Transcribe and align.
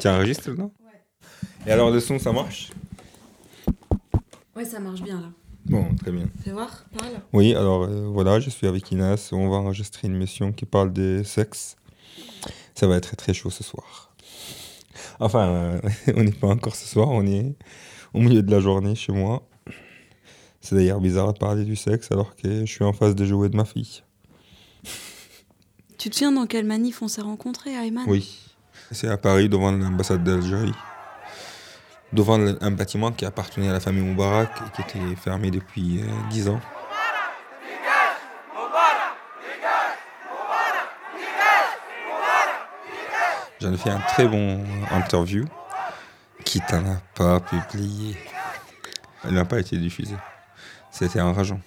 Tu 0.00 0.08
enregistres 0.08 0.50
là 0.52 0.64
Ouais. 0.64 1.66
Et 1.66 1.70
alors 1.70 1.90
le 1.90 2.00
son, 2.00 2.18
ça 2.18 2.32
marche? 2.32 2.70
Ouais, 4.56 4.64
ça 4.64 4.80
marche 4.80 5.02
bien 5.02 5.20
là. 5.20 5.30
Bon, 5.66 5.94
très 5.94 6.10
bien. 6.10 6.26
Fais 6.42 6.52
voir, 6.52 6.86
parle. 6.96 7.12
Oui, 7.34 7.54
alors 7.54 7.82
euh, 7.82 8.08
voilà, 8.08 8.40
je 8.40 8.48
suis 8.48 8.66
avec 8.66 8.90
Inès. 8.90 9.30
On 9.32 9.50
va 9.50 9.56
enregistrer 9.56 10.08
une 10.08 10.16
mission 10.16 10.52
qui 10.52 10.64
parle 10.64 10.90
des 10.94 11.22
sexes. 11.22 11.76
Ça 12.74 12.86
va 12.86 12.96
être 12.96 13.08
très 13.08 13.16
très 13.16 13.34
chaud 13.34 13.50
ce 13.50 13.62
soir. 13.62 14.14
Enfin, 15.20 15.48
euh, 15.48 15.80
on 16.16 16.24
n'est 16.24 16.32
pas 16.32 16.48
encore 16.48 16.76
ce 16.76 16.88
soir, 16.88 17.08
on 17.10 17.26
est 17.26 17.54
au 18.14 18.20
milieu 18.20 18.42
de 18.42 18.50
la 18.50 18.60
journée 18.60 18.94
chez 18.94 19.12
moi. 19.12 19.46
C'est 20.62 20.76
d'ailleurs 20.76 21.00
bizarre 21.00 21.34
de 21.34 21.38
parler 21.38 21.64
du 21.64 21.76
sexe 21.76 22.10
alors 22.10 22.36
que 22.36 22.60
je 22.60 22.72
suis 22.72 22.84
en 22.84 22.94
face 22.94 23.14
de 23.14 23.26
jouer 23.26 23.50
de 23.50 23.56
ma 23.56 23.66
fille. 23.66 24.02
Tu 25.98 26.08
te 26.08 26.14
souviens 26.14 26.32
dans 26.32 26.46
quelle 26.46 26.64
manif 26.64 27.02
on 27.02 27.08
s'est 27.08 27.20
rencontrés, 27.20 27.74
Ayman? 27.74 28.06
Oui. 28.08 28.49
C'est 28.92 29.08
à 29.08 29.16
Paris, 29.16 29.48
devant 29.48 29.70
l'ambassade 29.70 30.24
d'Algérie. 30.24 30.74
Devant 32.12 32.40
un 32.40 32.70
bâtiment 32.72 33.12
qui 33.12 33.24
appartenait 33.24 33.68
à 33.68 33.72
la 33.72 33.78
famille 33.78 34.02
Moubarak 34.02 34.50
et 34.50 34.82
qui 34.82 34.98
était 34.98 35.14
fermé 35.14 35.52
depuis 35.52 36.00
euh, 36.00 36.06
10 36.30 36.48
ans. 36.48 36.60
J'en 43.60 43.72
ai 43.72 43.76
fait 43.76 43.90
un 43.90 44.00
très 44.00 44.26
bon 44.26 44.64
interview 44.90 45.44
qui 46.44 46.60
t'en 46.60 46.84
a 46.86 46.96
pas 47.14 47.38
publié. 47.38 48.16
Elle 49.22 49.34
n'a 49.34 49.44
pas 49.44 49.60
été 49.60 49.76
diffusée. 49.76 50.16
C'était 50.90 51.20
enrageant. 51.20 51.60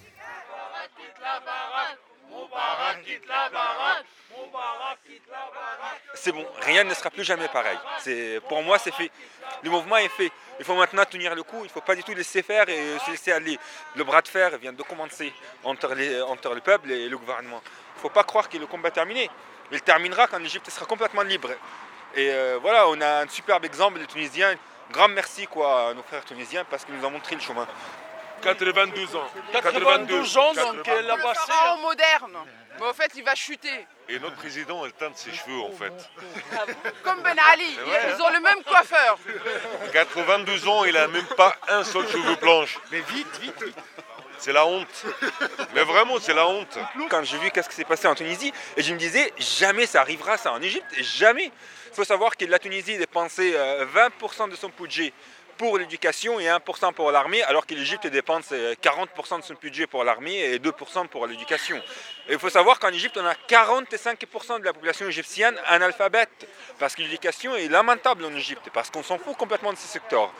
C'est 6.24 6.32
bon, 6.32 6.46
rien 6.62 6.84
ne 6.86 6.94
sera 6.94 7.10
plus 7.10 7.24
jamais 7.24 7.48
pareil. 7.50 7.78
C'est, 8.00 8.40
pour 8.48 8.62
moi, 8.64 8.80
c'est 8.80 8.94
fait. 8.94 9.12
Le 9.62 9.70
mouvement 9.70 9.98
est 9.98 10.08
fait. 10.10 10.32
Il 10.60 10.66
faut 10.66 10.76
maintenant 10.76 11.04
tenir 11.06 11.36
le 11.36 11.44
coup, 11.44 11.60
il 11.62 11.64
ne 11.66 11.70
faut 11.70 11.82
pas 11.82 11.96
du 11.96 12.04
tout 12.04 12.14
laisser 12.14 12.42
faire 12.44 12.68
et 12.70 12.98
se 13.06 13.12
laisser 13.12 13.32
aller. 13.32 13.58
Le 13.96 14.04
bras 14.04 14.22
de 14.22 14.28
fer 14.28 14.58
vient 14.58 14.72
de 14.74 14.84
commencer 14.84 15.34
entre, 15.64 15.94
les- 15.96 16.22
entre 16.22 16.54
le 16.54 16.62
peuple 16.62 16.92
et 16.92 17.10
le 17.10 17.18
gouvernement. 17.18 17.62
Il 17.66 17.98
ne 17.98 18.02
faut 18.02 18.10
pas 18.10 18.24
croire 18.24 18.48
que 18.48 18.58
le 18.58 18.68
combat 18.68 18.90
est 18.90 18.92
terminé. 18.92 19.30
Il 19.72 19.82
terminera 19.82 20.28
quand 20.28 20.38
l'Égypte 20.40 20.70
sera 20.70 20.86
complètement 20.86 21.24
libre. 21.24 21.50
Et 22.16 22.30
euh, 22.32 22.60
voilà, 22.62 22.88
on 22.88 23.00
a 23.02 23.24
un 23.24 23.28
superbe 23.28 23.66
exemple 23.66 24.00
des 24.00 24.06
Tunisiens. 24.08 24.56
Grand 24.92 25.08
merci 25.10 25.48
quoi, 25.48 25.90
à 25.90 25.94
nos 25.94 26.04
frères 26.04 26.24
tunisiens 26.26 26.64
parce 26.70 26.86
qu'ils 26.86 26.96
nous 26.96 27.06
ont 27.06 27.10
montré 27.10 27.36
le 27.36 27.42
chemin. 27.42 27.68
92 28.42 29.16
ans. 29.16 29.28
92 29.54 30.38
ans, 30.38 30.54
donc 30.54 30.86
là-bas, 30.88 31.32
Un 31.32 31.34
pharaon 31.34 31.78
moderne. 31.82 32.38
Mais 32.80 32.88
au 32.88 32.94
fait, 32.94 33.12
il 33.16 33.24
va 33.24 33.36
chuter. 33.36 33.86
Et 34.10 34.20
notre 34.20 34.36
président, 34.36 34.86
elle 34.86 34.94
teinte 34.94 35.18
ses 35.18 35.32
cheveux 35.32 35.62
en 35.62 35.72
fait. 35.72 35.94
Comme 37.04 37.22
Ben 37.22 37.38
Ali. 37.52 37.78
Ils 37.78 38.22
ont 38.22 38.30
le 38.30 38.42
même 38.42 38.64
coiffeur. 38.64 39.18
92 39.94 40.68
ans, 40.68 40.84
il 40.84 40.98
a 40.98 41.08
même 41.08 41.26
pas 41.38 41.56
un 41.70 41.84
seul 41.84 42.08
cheveu 42.08 42.36
blanche. 42.36 42.80
Mais 42.92 43.00
vite, 43.02 43.40
vite, 43.40 43.64
vite. 43.64 43.78
C'est 44.40 44.52
la 44.52 44.66
honte. 44.66 45.06
Mais 45.74 45.84
vraiment, 45.84 46.20
c'est 46.20 46.34
la 46.34 46.46
honte. 46.48 46.78
Quand 47.10 47.24
j'ai 47.24 47.38
vu 47.38 47.50
qu'est-ce 47.52 47.70
qui 47.70 47.76
s'est 47.76 47.86
passé 47.86 48.08
en 48.08 48.16
Tunisie, 48.16 48.52
et 48.76 48.84
je 48.84 48.94
me 48.94 49.00
disais, 49.00 49.32
jamais 49.38 49.86
ça 49.86 50.02
arrivera 50.02 50.38
ça 50.38 50.52
en 50.52 50.62
Égypte, 50.62 50.86
jamais. 51.00 51.46
Il 51.46 51.96
faut 51.96 52.04
savoir 52.04 52.36
que 52.36 52.44
la 52.44 52.60
Tunisie 52.60 52.98
dépensait 52.98 53.54
euh, 53.56 53.86
20% 53.86 54.50
de 54.50 54.56
son 54.56 54.70
budget 54.70 55.14
pour 55.58 55.78
l'éducation 55.78 56.40
et 56.40 56.46
1% 56.46 56.94
pour 56.94 57.12
l'armée, 57.12 57.42
alors 57.44 57.66
que 57.66 57.74
l'Égypte 57.74 58.08
dépense 58.08 58.50
euh, 58.52 58.76
40% 58.82 59.40
de 59.40 59.44
son 59.44 59.54
budget 59.56 59.88
pour 59.88 60.04
l'armée 60.04 60.38
et 60.38 60.60
2% 60.60 61.08
pour 61.08 61.28
l'éducation. 61.28 61.82
Il 62.30 62.40
faut 62.40 62.50
savoir 62.50 62.80
qu'en 62.80 62.90
Égypte, 62.90 63.18
on 63.18 63.26
a 63.26 63.34
45% 63.34 64.60
de 64.60 64.66
la 64.66 64.74
population 64.74 65.08
égyptienne 65.08 65.56
analphabète, 65.68 66.48
parce 66.80 66.96
que 66.96 67.02
l'éducation 67.02 67.56
est 67.56 67.68
lamentable 67.68 68.26
en 68.26 68.36
Égypte, 68.36 68.70
parce 68.74 68.90
qu'on 68.90 69.04
s'en 69.04 69.18
fout 69.18 69.36
complètement 69.38 69.74
de 69.74 69.78
ce 69.78 69.88
secteur. 69.88 70.32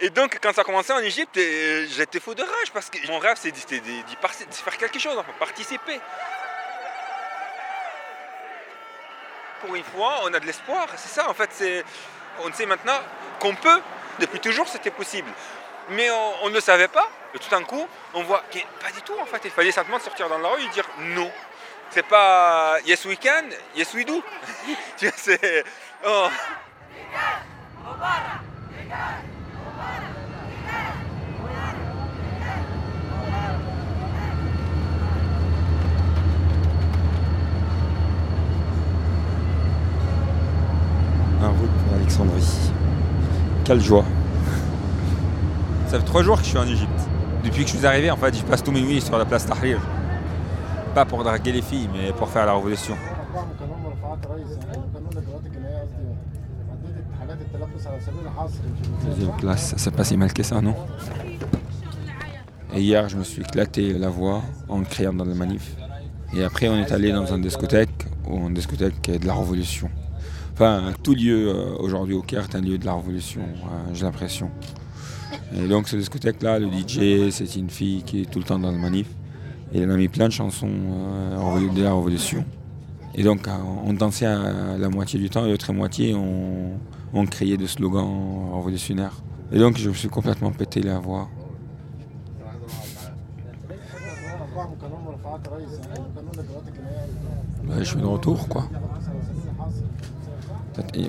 Et 0.00 0.10
donc, 0.10 0.38
quand 0.42 0.52
ça 0.52 0.62
a 0.62 0.64
commencé 0.64 0.92
en 0.92 0.98
Égypte, 0.98 1.36
euh, 1.36 1.86
j'étais 1.88 2.20
fou 2.20 2.34
de 2.34 2.42
rage 2.42 2.72
parce 2.72 2.90
que 2.90 2.98
mon 3.06 3.18
rêve, 3.18 3.36
c'est 3.40 3.52
de 3.52 3.56
faire 3.56 4.76
quelque 4.76 4.98
chose, 4.98 5.16
enfin, 5.16 5.32
participer. 5.38 6.00
Pour 9.60 9.74
une 9.74 9.84
fois, 9.84 10.20
on 10.24 10.34
a 10.34 10.40
de 10.40 10.46
l'espoir. 10.46 10.88
C'est 10.96 11.08
ça, 11.08 11.30
en 11.30 11.34
fait. 11.34 11.84
On 12.40 12.52
sait 12.52 12.66
maintenant 12.66 12.98
qu'on 13.38 13.54
peut. 13.54 13.80
Depuis 14.20 14.40
toujours, 14.40 14.68
c'était 14.68 14.90
possible. 14.90 15.28
Mais 15.90 16.08
on, 16.42 16.48
ne 16.48 16.54
le 16.54 16.60
savait 16.60 16.88
pas. 16.88 17.08
Et 17.34 17.38
tout 17.38 17.50
d'un 17.50 17.62
coup, 17.62 17.86
on 18.14 18.22
voit 18.22 18.42
que 18.50 18.58
pas 18.82 18.90
du 18.92 19.02
tout, 19.02 19.14
en 19.20 19.26
fait. 19.26 19.40
Il 19.44 19.50
fallait 19.50 19.72
simplement 19.72 19.98
sortir 19.98 20.28
dans 20.28 20.38
la 20.38 20.48
rue 20.48 20.62
et 20.62 20.68
dire 20.68 20.88
non. 20.98 21.30
C'est 21.90 22.06
pas 22.06 22.78
yes 22.86 23.04
we 23.04 23.18
can, 23.18 23.44
yes 23.76 23.92
we 23.94 24.04
do. 24.04 24.22
C'est. 25.16 25.64
oh. 26.06 26.28
En 41.42 41.52
route 41.52 41.70
pour 41.70 41.94
Alexandrie. 41.94 42.72
Quelle 43.64 43.80
joie. 43.80 44.04
Ça 45.86 45.98
fait 45.98 46.04
trois 46.04 46.22
jours 46.22 46.36
que 46.36 46.44
je 46.44 46.50
suis 46.50 46.58
en 46.58 46.66
Égypte. 46.66 46.90
Depuis 47.42 47.64
que 47.64 47.70
je 47.70 47.76
suis 47.76 47.86
arrivé, 47.86 48.10
en 48.10 48.16
fait, 48.16 48.36
je 48.36 48.42
passe 48.42 48.62
tous 48.62 48.72
mes 48.72 48.82
nuits 48.82 49.00
sur 49.00 49.16
la 49.16 49.24
place 49.24 49.46
Tahrir. 49.46 49.80
Pas 50.94 51.06
pour 51.06 51.24
draguer 51.24 51.52
les 51.52 51.62
filles, 51.62 51.88
mais 51.92 52.12
pour 52.12 52.28
faire 52.28 52.44
la 52.44 52.54
révolution. 52.54 52.94
Deuxième 59.06 59.36
classe, 59.36 59.70
ça 59.70 59.78
s'est 59.78 59.90
passé 59.90 60.16
mal 60.16 60.32
que 60.32 60.42
ça, 60.42 60.60
non? 60.60 60.74
Et 62.74 62.82
hier, 62.82 63.08
je 63.08 63.16
me 63.16 63.24
suis 63.24 63.40
éclaté 63.42 63.94
la 63.94 64.10
voix 64.10 64.42
en 64.68 64.82
criant 64.82 65.14
dans 65.14 65.24
la 65.24 65.34
manif. 65.34 65.74
Et 66.34 66.44
après, 66.44 66.68
on 66.68 66.76
est 66.76 66.92
allé 66.92 67.12
dans 67.12 67.26
une 67.26 67.40
discothèque, 67.40 68.06
ou 68.28 68.46
une 68.48 68.54
discothèque 68.54 69.10
de 69.20 69.26
la 69.26 69.34
révolution. 69.34 69.88
Enfin, 70.54 70.92
tout 71.02 71.14
lieu 71.16 71.48
euh, 71.48 71.74
aujourd'hui 71.80 72.14
au 72.14 72.22
Caire 72.22 72.44
est 72.44 72.54
un 72.54 72.60
lieu 72.60 72.78
de 72.78 72.86
la 72.86 72.94
révolution, 72.94 73.40
euh, 73.42 73.92
j'ai 73.92 74.04
l'impression. 74.04 74.52
Et 75.52 75.66
donc 75.66 75.88
cette 75.88 75.98
discothèque-là, 75.98 76.60
le 76.60 76.68
DJ, 76.68 77.32
c'est 77.32 77.56
une 77.56 77.68
fille 77.68 78.04
qui 78.04 78.22
est 78.22 78.30
tout 78.30 78.38
le 78.38 78.44
temps 78.44 78.60
dans 78.60 78.70
le 78.70 78.78
manif. 78.78 79.08
Et 79.72 79.80
elle 79.80 79.90
a 79.90 79.96
mis 79.96 80.06
plein 80.06 80.28
de 80.28 80.32
chansons 80.32 80.70
euh, 80.70 81.74
de 81.74 81.82
la 81.82 81.92
révolution. 81.92 82.44
Et 83.16 83.24
donc 83.24 83.48
on 83.84 83.94
dansait 83.94 84.26
la 84.26 84.88
moitié 84.90 85.18
du 85.18 85.28
temps 85.28 85.44
et 85.44 85.50
l'autre 85.50 85.72
moitié 85.72 86.14
on, 86.14 86.78
on 87.12 87.26
criait 87.26 87.56
des 87.56 87.66
slogans 87.66 88.52
révolutionnaires. 88.54 89.24
Et 89.50 89.58
donc 89.58 89.76
je 89.76 89.88
me 89.88 89.94
suis 89.94 90.08
complètement 90.08 90.52
pété 90.52 90.82
la 90.82 91.00
voix. 91.00 91.28
Je 97.76 97.82
suis 97.82 97.96
de 97.96 98.06
retour 98.06 98.48
quoi. 98.48 98.68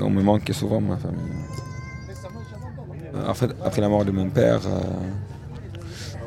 On 0.01 0.09
me 0.09 0.21
manque 0.21 0.49
souvent, 0.53 0.81
ma 0.81 0.97
famille. 0.97 1.19
En 3.27 3.33
fait, 3.33 3.49
après 3.63 3.81
la 3.81 3.89
mort 3.89 4.05
de 4.05 4.11
mon 4.11 4.29
père, 4.29 4.61
euh, 4.65 4.79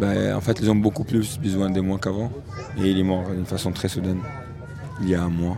ben, 0.01 0.35
en 0.35 0.41
fait, 0.41 0.59
ils 0.61 0.71
ont 0.71 0.77
beaucoup 0.77 1.05
plus 1.05 1.39
besoin 1.39 1.71
de 1.71 1.81
moi 1.81 1.99
qu'avant. 1.99 2.31
Et 2.79 2.91
il 2.91 2.99
est 2.99 3.03
mort 3.03 3.29
d'une 3.31 3.47
façon 3.47 3.73
très 3.73 3.89
soudaine, 3.89 4.21
il 5.03 5.11
y 5.11 5.15
a 5.15 5.23
un 5.23 5.29
mois. 5.29 5.57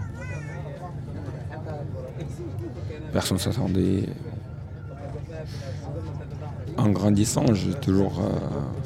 Personne 3.12 3.36
ne 3.36 3.42
s'attendait. 3.42 4.08
En 6.76 6.88
grandissant, 6.90 7.44
toujours, 7.82 8.20
euh, 8.20 8.30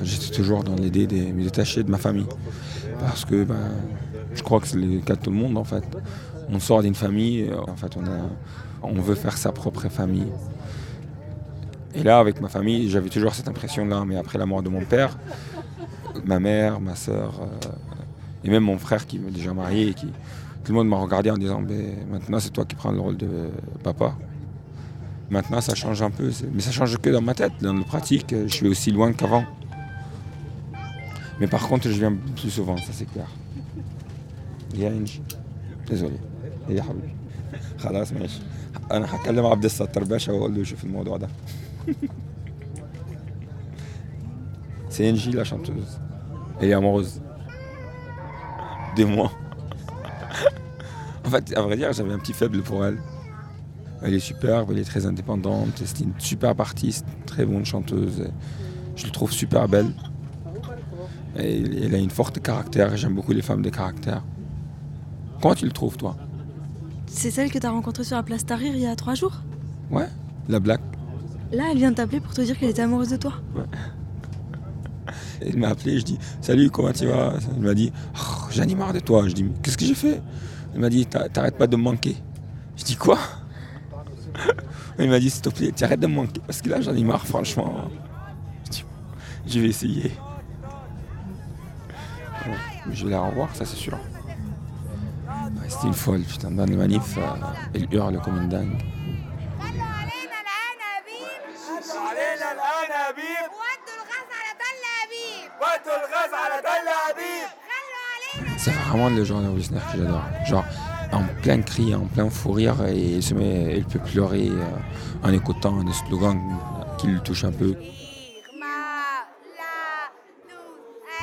j'étais 0.02 0.34
toujours 0.34 0.64
dans 0.64 0.74
l'idée 0.74 1.06
de 1.06 1.32
me 1.32 1.44
détacher 1.44 1.82
de 1.82 1.90
ma 1.90 1.98
famille. 1.98 2.26
Parce 3.00 3.24
que 3.24 3.44
ben, 3.44 3.70
je 4.34 4.42
crois 4.42 4.60
que 4.60 4.66
c'est 4.66 4.78
le 4.78 5.00
cas 5.00 5.14
de 5.14 5.20
tout 5.20 5.30
le 5.30 5.36
monde 5.36 5.56
en 5.56 5.64
fait. 5.64 5.84
On 6.48 6.58
sort 6.58 6.82
d'une 6.82 6.94
famille, 6.94 7.50
en 7.68 7.76
fait 7.76 7.96
on, 7.96 8.04
a, 8.04 8.28
on 8.84 9.00
veut 9.00 9.14
faire 9.14 9.36
sa 9.36 9.52
propre 9.52 9.88
famille. 9.88 10.32
Et 11.94 12.02
là 12.02 12.18
avec 12.18 12.40
ma 12.40 12.48
famille, 12.48 12.90
j'avais 12.90 13.08
toujours 13.08 13.34
cette 13.34 13.48
impression-là, 13.48 14.04
mais 14.06 14.16
après 14.16 14.38
la 14.38 14.46
mort 14.46 14.62
de 14.62 14.68
mon 14.68 14.84
père, 14.84 15.16
ma 16.24 16.40
mère, 16.40 16.80
ma 16.80 16.96
soeur, 16.96 17.40
et 18.42 18.50
même 18.50 18.64
mon 18.64 18.78
frère 18.78 19.06
qui 19.06 19.18
m'est 19.18 19.30
déjà 19.30 19.52
marié, 19.52 19.94
tout 19.94 20.72
le 20.72 20.74
monde 20.74 20.88
m'a 20.88 20.96
regardé 20.96 21.30
en 21.30 21.38
disant 21.38 21.60
Ben, 21.60 22.06
maintenant 22.10 22.40
c'est 22.40 22.50
toi 22.50 22.64
qui 22.64 22.74
prends 22.74 22.92
le 22.92 23.00
rôle 23.00 23.16
de 23.16 23.50
papa. 23.82 24.16
Maintenant 25.30 25.60
ça 25.60 25.74
change 25.74 26.02
un 26.02 26.10
peu, 26.10 26.30
mais 26.52 26.60
ça 26.60 26.70
change 26.70 26.96
que 26.98 27.10
dans 27.10 27.22
ma 27.22 27.34
tête, 27.34 27.52
dans 27.60 27.74
la 27.74 27.84
pratique, 27.84 28.34
je 28.46 28.54
suis 28.54 28.68
aussi 28.68 28.90
loin 28.90 29.12
qu'avant. 29.12 29.44
Mais 31.40 31.46
par 31.46 31.66
contre 31.68 31.88
je 31.88 31.98
viens 31.98 32.14
plus 32.36 32.50
souvent, 32.50 32.76
ça 32.76 32.92
c'est 32.92 33.06
clair. 33.06 33.28
يا 34.76 34.90
انجي 38.91 39.07
ديزولي 39.07 39.07
يا 39.07 39.07
حبيبي 39.07 39.09
خلاص 39.09 39.09
ماشي 39.09 39.09
انا 39.09 39.15
هكلم 39.15 39.45
عبد 39.45 39.65
الستار 39.65 40.03
باشا 40.03 40.33
واقول 40.33 40.55
له 40.55 40.61
يشوف 40.61 40.83
الموضوع 40.83 41.17
ده 41.17 41.27
C'est 44.89 45.09
Angie 45.09 45.31
la 45.31 45.43
chanteuse. 45.43 45.99
Elle 46.59 46.69
est 46.69 46.73
amoureuse. 46.73 47.21
De 48.97 49.05
moi. 49.05 49.31
en 51.25 51.29
fait, 51.29 51.57
à 51.57 51.61
vrai 51.61 51.77
dire, 51.77 51.93
j'avais 51.93 52.11
un 52.11 52.19
petit 52.19 52.33
faible 52.33 52.61
pour 52.61 52.85
elle. 52.85 52.97
Elle 54.01 54.13
est 54.13 54.19
superbe, 54.19 54.69
elle 54.71 54.79
est 54.79 54.83
très 54.83 55.05
indépendante, 55.05 55.81
c'est 55.85 55.99
une 55.99 56.13
superbe 56.17 56.61
artiste, 56.61 57.05
très 57.25 57.45
bonne 57.45 57.65
chanteuse. 57.65 58.29
Je 58.95 59.05
la 59.05 59.11
trouve 59.11 59.31
super 59.31 59.67
belle. 59.67 59.93
Et 61.37 61.85
elle 61.85 61.95
a 61.95 61.97
une 61.97 62.09
forte 62.09 62.41
caractère, 62.41 62.97
j'aime 62.97 63.15
beaucoup 63.15 63.33
les 63.33 63.41
femmes 63.41 63.61
de 63.61 63.69
caractère. 63.69 64.23
Comment 65.41 65.55
tu 65.55 65.65
le 65.65 65.71
trouves, 65.71 65.97
toi 65.97 66.17
C'est 67.16 67.30
celle 67.30 67.50
que 67.50 67.58
t'as 67.58 67.70
rencontrée 67.70 68.02
sur 68.04 68.16
la 68.16 68.22
place 68.24 68.44
Tahrir 68.44 68.74
il 68.74 68.80
y 68.82 68.86
a 68.86 68.96
trois 68.96 69.14
jours 69.14 69.40
Ouais, 69.90 70.08
la 70.48 70.58
blague. 70.58 70.80
Là, 71.52 71.64
elle 71.70 71.78
vient 71.78 71.90
de 71.92 71.96
t'appeler 71.96 72.20
pour 72.20 72.34
te 72.34 72.40
dire 72.40 72.58
qu'elle 72.58 72.70
était 72.70 72.82
amoureuse 72.82 73.10
de 73.10 73.16
toi. 73.16 73.34
Elle 75.40 75.58
m'a 75.58 75.68
appelé, 75.68 75.98
je 76.00 76.04
dis 76.04 76.18
Salut, 76.40 76.70
comment 76.70 76.92
tu 76.92 77.06
vas? 77.06 77.34
Elle 77.56 77.62
m'a 77.62 77.74
dit 77.74 77.92
Oh, 78.16 78.46
J'en 78.50 78.62
ai 78.64 78.74
marre 78.74 78.92
de 78.92 79.00
toi. 79.00 79.28
Je 79.28 79.34
dis 79.34 79.44
Qu'est-ce 79.62 79.76
que 79.78 79.84
j'ai 79.84 79.94
fait? 79.94 80.20
Elle 80.74 80.80
m'a 80.80 80.88
dit 80.88 81.06
T'a- 81.06 81.28
T'arrêtes 81.28 81.56
pas 81.58 81.66
de 81.66 81.76
me 81.76 81.82
manquer. 81.82 82.16
Je 82.76 82.84
dis 82.84 82.96
Quoi? 82.96 83.18
Elle 84.98 85.10
m'a 85.10 85.20
dit 85.20 85.30
S'il 85.30 85.42
te 85.42 85.50
plaît, 85.50 85.70
tu 85.76 85.84
arrêtes 85.84 86.00
de 86.00 86.06
me 86.06 86.14
manquer. 86.14 86.40
Parce 86.46 86.60
que 86.62 86.68
là, 86.70 86.80
j'en 86.80 86.94
ai 86.94 87.04
marre, 87.04 87.26
franchement. 87.26 87.74
Je 88.66 88.70
dis 88.70 88.84
Je 89.46 89.60
vais 89.60 89.68
essayer. 89.68 90.10
Je 92.90 93.04
vais 93.04 93.10
la 93.12 93.20
revoir, 93.22 93.54
ça 93.54 93.64
c'est 93.64 93.76
sûr. 93.76 93.98
Restez 95.62 95.86
une 95.86 95.94
folle, 95.94 96.22
putain. 96.22 96.50
Dans 96.50 96.66
le 96.66 96.76
manif, 96.76 97.16
euh, 97.18 97.22
elle 97.74 97.92
hurle 97.92 98.20
comme 98.20 98.36
une 98.42 98.48
dingue. 98.48 98.78
C'est 108.56 108.70
vraiment 108.70 109.10
le 109.10 109.24
genre 109.24 109.40
de 109.40 109.46
révolutionnaire 109.46 109.92
que 109.92 109.98
j'adore. 109.98 110.22
Genre, 110.46 110.64
en 111.12 111.24
plein 111.42 111.60
cri, 111.60 111.94
en 111.94 112.06
plein 112.06 112.30
fou 112.30 112.52
rire, 112.52 112.76
et 112.86 113.16
elle, 113.16 113.22
se 113.22 113.34
met, 113.34 113.74
elle 113.76 113.84
peut 113.84 113.98
pleurer 113.98 114.48
euh, 114.48 114.64
en 115.22 115.32
écoutant 115.32 115.82
des 115.82 115.92
slogans 115.92 116.40
qui 116.98 117.08
le 117.08 117.20
touchent 117.20 117.44
un 117.44 117.52
peu. 117.52 117.76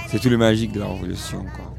C'est 0.07 0.19
tout 0.19 0.29
le 0.29 0.38
magique 0.38 0.74
de 0.74 0.81
la 0.81 0.88
révolution, 0.88 1.45
quoi. 1.56 1.74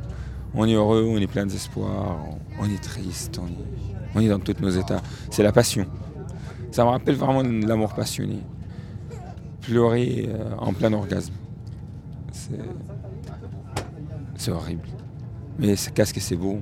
On 0.54 0.66
est 0.66 0.74
heureux, 0.74 1.06
on 1.08 1.16
est 1.16 1.26
plein 1.26 1.46
d'espoir, 1.46 2.18
on, 2.58 2.64
on 2.64 2.70
est 2.70 2.82
triste, 2.82 3.40
on 3.42 3.46
est, 3.46 3.96
on 4.14 4.20
est 4.20 4.28
dans 4.28 4.38
tous 4.38 4.60
nos 4.60 4.70
états. 4.70 5.00
C'est 5.30 5.42
la 5.42 5.52
passion. 5.52 5.86
Ça 6.70 6.84
me 6.84 6.90
rappelle 6.90 7.16
vraiment 7.16 7.42
l'amour 7.42 7.94
passionné. 7.94 8.38
Pleurer 9.60 10.28
euh, 10.28 10.54
en 10.58 10.72
plein 10.72 10.92
orgasme. 10.92 11.32
C'est, 14.36 14.50
horrible. 14.50 14.88
Mais 15.58 15.76
c'est 15.76 15.92
qu'est-ce 15.94 16.12
que 16.12 16.20
c'est 16.20 16.36
beau. 16.36 16.58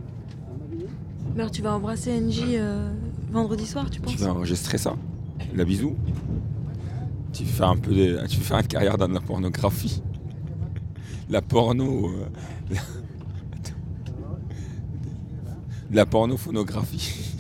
Mais 1.35 1.41
alors, 1.41 1.51
tu 1.51 1.63
vas 1.63 1.75
embrasser 1.75 2.21
NJ 2.21 2.43
euh, 2.55 2.91
vendredi 3.31 3.67
soir, 3.67 3.89
tu 3.89 4.01
penses? 4.01 4.13
Tu 4.17 4.19
vas 4.19 4.31
enregistrer 4.33 4.79
ça. 4.79 4.95
La 5.55 5.65
bisou. 5.65 5.97
Tu 7.33 7.45
fais 7.45 7.65
un 7.65 7.77
peu 7.77 7.95
de, 7.95 8.27
tu 8.29 8.39
fais 8.41 8.55
une 8.55 8.67
carrière 8.67 8.99
dans 8.99 9.09
la 9.09 9.21
pornographie. 9.21 10.03
La 11.31 11.41
porno. 11.41 12.11
euh, 12.11 12.75
de 15.91 15.97
la 15.97 16.07
pornophonographie. 16.07 17.35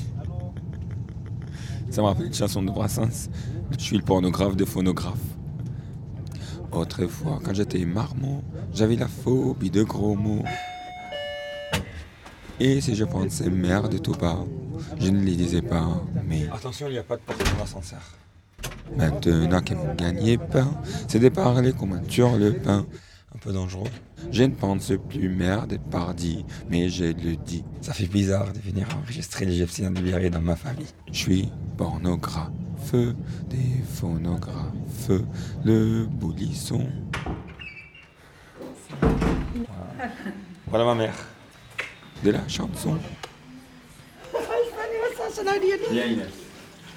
Ça 1.91 2.03
me 2.03 2.07
rappelle 2.07 2.27
une 2.27 2.35
chanson 2.35 2.63
de 2.63 2.71
Brassens. 2.71 3.31
Je 3.79 3.83
suis 3.83 3.97
le 3.97 4.03
pornographe 4.03 4.57
des 4.57 4.67
phonographes. 4.67 5.19
Autrefois, 6.73 7.41
quand 7.45 7.55
j'étais 7.55 7.85
marmot, 7.85 8.43
j'avais 8.73 8.97
la 8.97 9.09
phobie 9.09 9.71
de 9.71 9.83
gros 9.83 10.15
mots. 10.15 10.45
Et 12.61 12.81
si 12.81 12.95
je 12.95 13.05
pensais 13.05 13.51
merde 13.51 14.01
tout 14.03 14.13
bas, 14.13 14.45
je 14.99 15.09
ne 15.11 15.21
les 15.21 15.35
disais 15.35 15.63
pas, 15.63 16.05
mais... 16.27 16.49
Attention, 16.53 16.87
il 16.89 16.93
n'y 16.93 16.99
a 16.99 17.03
pas 17.03 17.17
de 17.17 17.23
porte 17.23 17.43
dans 17.53 17.59
l'ascenseur. 17.59 18.03
Maintenant 18.97 19.63
que 19.63 19.75
mon 19.75 19.95
gagne-pain, 19.95 20.69
c'est 21.09 21.19
de 21.19 21.29
parler 21.29 21.73
comme 21.73 21.93
un 21.93 22.01
turlepin. 22.01 22.87
Un 23.33 23.39
peu 23.39 23.53
dangereux. 23.53 23.89
Je 24.33 24.43
ne 24.43 24.55
pense 24.55 24.93
plus 25.09 25.29
merde 25.29 25.79
pardi, 25.91 26.45
mais 26.69 26.89
je 26.89 27.05
le 27.05 27.37
dis. 27.37 27.65
Ça 27.81 27.93
fait 27.93 28.07
bizarre 28.07 28.53
de 28.53 28.59
venir 28.59 28.89
enregistrer 28.99 29.47
de 29.47 29.53
Libéré 29.53 30.31
dans 30.31 30.41
ma 30.41 30.57
famille. 30.57 30.89
Je 31.13 31.19
suis 31.19 31.49
pornographe, 31.79 32.51
des 32.93 33.83
phonographes, 33.95 35.11
le 35.65 36.07
boulisson. 36.07 36.89
Voilà. 39.01 40.13
Voilà 40.67 40.85
ma 40.85 40.95
mère. 40.95 41.15
De 42.25 42.31
la 42.33 42.47
chanson. 42.49 42.99
Viens 45.93 46.07
Inès. 46.07 46.29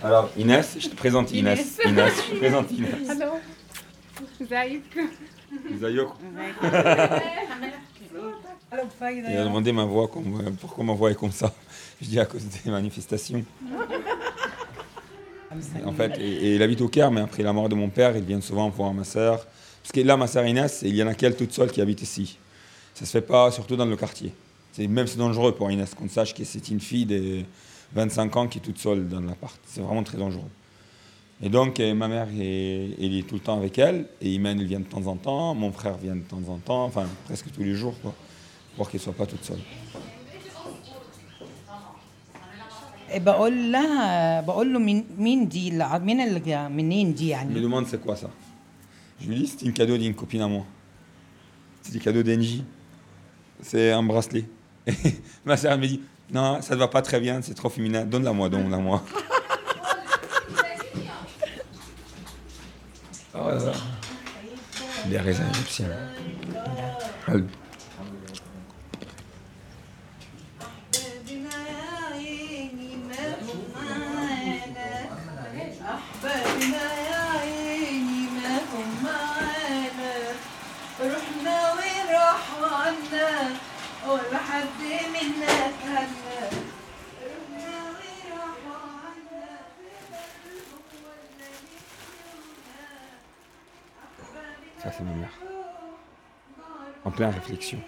Alors 0.03 0.29
Inès, 0.36 0.77
je 0.79 0.89
te 0.89 0.95
présente 0.95 1.31
Inès. 1.31 1.79
Inès, 1.86 2.13
je 2.27 2.33
te 2.33 2.39
présente 2.39 2.71
Inès. 2.71 3.07
Il 9.01 9.38
a 9.38 9.44
demandé 9.44 9.71
ma 9.71 9.85
voix, 9.85 10.09
pourquoi 10.59 10.83
ma 10.83 10.94
voix 10.94 11.11
est 11.11 11.15
comme 11.15 11.31
ça. 11.31 11.53
Je 12.01 12.07
dis 12.07 12.19
à 12.19 12.25
cause 12.25 12.44
des 12.45 12.71
manifestations. 12.71 13.44
En 15.85 15.94
fait, 15.94 16.17
il 16.19 16.61
habite 16.61 16.81
au 16.81 16.88
Caire, 16.88 17.11
mais 17.11 17.21
après 17.21 17.44
la 17.44 17.53
mort 17.53 17.69
de 17.69 17.75
mon 17.75 17.89
père, 17.89 18.17
il 18.17 18.23
vient 18.23 18.41
souvent 18.41 18.69
voir 18.69 18.94
ma 18.94 19.03
sœur. 19.03 19.45
Parce 19.83 19.91
que 19.94 20.01
là, 20.01 20.17
ma 20.17 20.27
sœur 20.27 20.45
Inès, 20.45 20.81
il 20.83 20.95
y 20.95 21.03
en 21.03 21.07
a 21.07 21.13
qu'elle 21.13 21.35
toute 21.35 21.51
seule 21.51 21.71
qui 21.71 21.81
habite 21.81 22.01
ici. 22.01 22.38
Ça 22.94 23.01
ne 23.01 23.05
se 23.05 23.11
fait 23.11 23.21
pas, 23.21 23.51
surtout 23.51 23.75
dans 23.75 23.85
le 23.85 23.95
quartier. 23.95 24.33
Même 24.79 25.05
c'est 25.05 25.17
dangereux 25.17 25.53
pour 25.53 25.69
Inès 25.69 25.94
qu'on 25.94 26.09
sache 26.09 26.33
que 26.33 26.44
c'est 26.44 26.69
une 26.69 26.79
fille 26.79 27.05
de 27.05 27.44
25 27.94 28.35
ans 28.38 28.47
qui 28.47 28.57
est 28.57 28.61
toute 28.61 28.79
seule 28.79 29.07
dans 29.07 29.19
l'appart. 29.19 29.59
C'est 29.67 29.81
vraiment 29.81 30.03
très 30.03 30.17
dangereux. 30.17 30.50
Et 31.41 31.50
donc, 31.50 31.80
euh, 31.80 31.94
ma 31.94 32.07
mère, 32.07 32.27
est, 32.39 32.95
il 33.00 33.18
est 33.18 33.27
tout 33.27 33.35
le 33.35 33.41
temps 33.41 33.57
avec 33.57 33.77
elle. 33.77 34.07
Et 34.21 34.33
Imen, 34.33 34.59
il 34.59 34.68
vient 34.68 34.80
de 34.80 34.85
temps 34.85 35.06
en 35.07 35.15
temps. 35.15 35.53
Mon 35.56 35.71
frère 35.71 35.97
vient 35.97 36.15
de 36.15 36.21
temps 36.21 36.41
en 36.47 36.57
temps. 36.57 36.85
Enfin, 36.85 37.06
presque 37.25 37.51
tous 37.51 37.63
les 37.63 37.74
jours. 37.74 37.95
Pour 38.75 38.89
qu'elle 38.89 39.00
ne 39.00 39.03
soit 39.03 39.13
pas 39.13 39.25
toute 39.25 39.44
seule. 39.44 39.59
Il 47.50 47.56
me 47.56 47.62
demande 47.62 47.86
c'est 47.88 48.01
quoi 48.01 48.15
ça? 48.15 48.29
Je 49.21 49.27
lui 49.27 49.36
dis 49.36 49.47
c'est 49.47 49.68
un 49.68 49.71
cadeau 49.71 49.97
d'une 49.97 50.15
copine 50.15 50.41
à 50.41 50.47
moi. 50.47 50.65
C'est 51.81 51.91
du 51.91 52.00
cadeau 52.00 52.24
d'Engie. 52.24 52.63
C'est 53.62 53.91
un 53.91 54.01
bracelet. 54.01 54.45
Ma 55.45 55.57
sœur 55.57 55.77
me 55.77 55.86
dit 55.86 56.01
non, 56.31 56.62
ça 56.62 56.74
ne 56.74 56.79
va 56.79 56.88
pas 56.88 57.03
très 57.03 57.19
bien, 57.19 57.41
c'est 57.44 57.53
trop 57.53 57.69
féminin, 57.69 58.06
donne-la 58.06 58.33
moi, 58.33 58.50
donne-la 58.50 58.77
moi. 58.77 59.03
Oh. 63.36 63.40
Les 65.10 65.18
raisins 65.18 65.44
égyptiens. 65.52 65.88
Ça 94.84 94.92
c'est 94.92 95.04
ma 95.04 95.13
mère. 95.13 95.32
En 97.06 97.12
pleine 97.12 97.30
réflexion. 97.30 97.80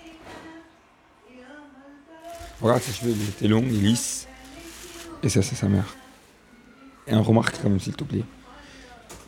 Regarde 2.62 2.82
ses 2.82 2.94
cheveux, 2.94 3.12
ils 3.12 3.30
étaient 3.30 3.50
longs, 3.50 3.66
ils 3.68 3.84
lisses. 3.84 4.30
Et 5.22 5.28
ça 5.28 5.42
c'est 5.42 5.56
sa 5.56 5.68
mère. 5.68 5.94
Et 7.06 7.12
un 7.12 7.20
remarque 7.20 7.60
quand 7.62 7.70
même 7.70 7.82
s'il 7.82 7.98
te 7.98 8.06
plaît. 8.06 8.24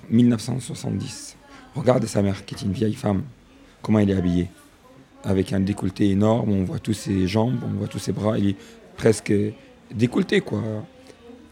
1970. 0.09 1.35
Regarde 1.75 2.05
sa 2.05 2.21
mère 2.21 2.45
qui 2.45 2.55
est 2.55 2.61
une 2.61 2.71
vieille 2.71 2.93
femme. 2.93 3.23
Comment 3.81 3.99
elle 3.99 4.11
est 4.11 4.15
habillée. 4.15 4.47
Avec 5.25 5.51
un 5.51 5.59
décolleté 5.59 6.09
énorme, 6.09 6.51
on 6.51 6.63
voit 6.63 6.79
tous 6.79 6.93
ses 6.93 7.27
jambes, 7.27 7.59
on 7.65 7.77
voit 7.79 7.89
tous 7.89 7.99
ses 7.99 8.13
bras. 8.13 8.39
Il 8.39 8.49
est 8.49 8.55
presque 8.95 9.33
décolleté 9.91 10.39
quoi. 10.39 10.63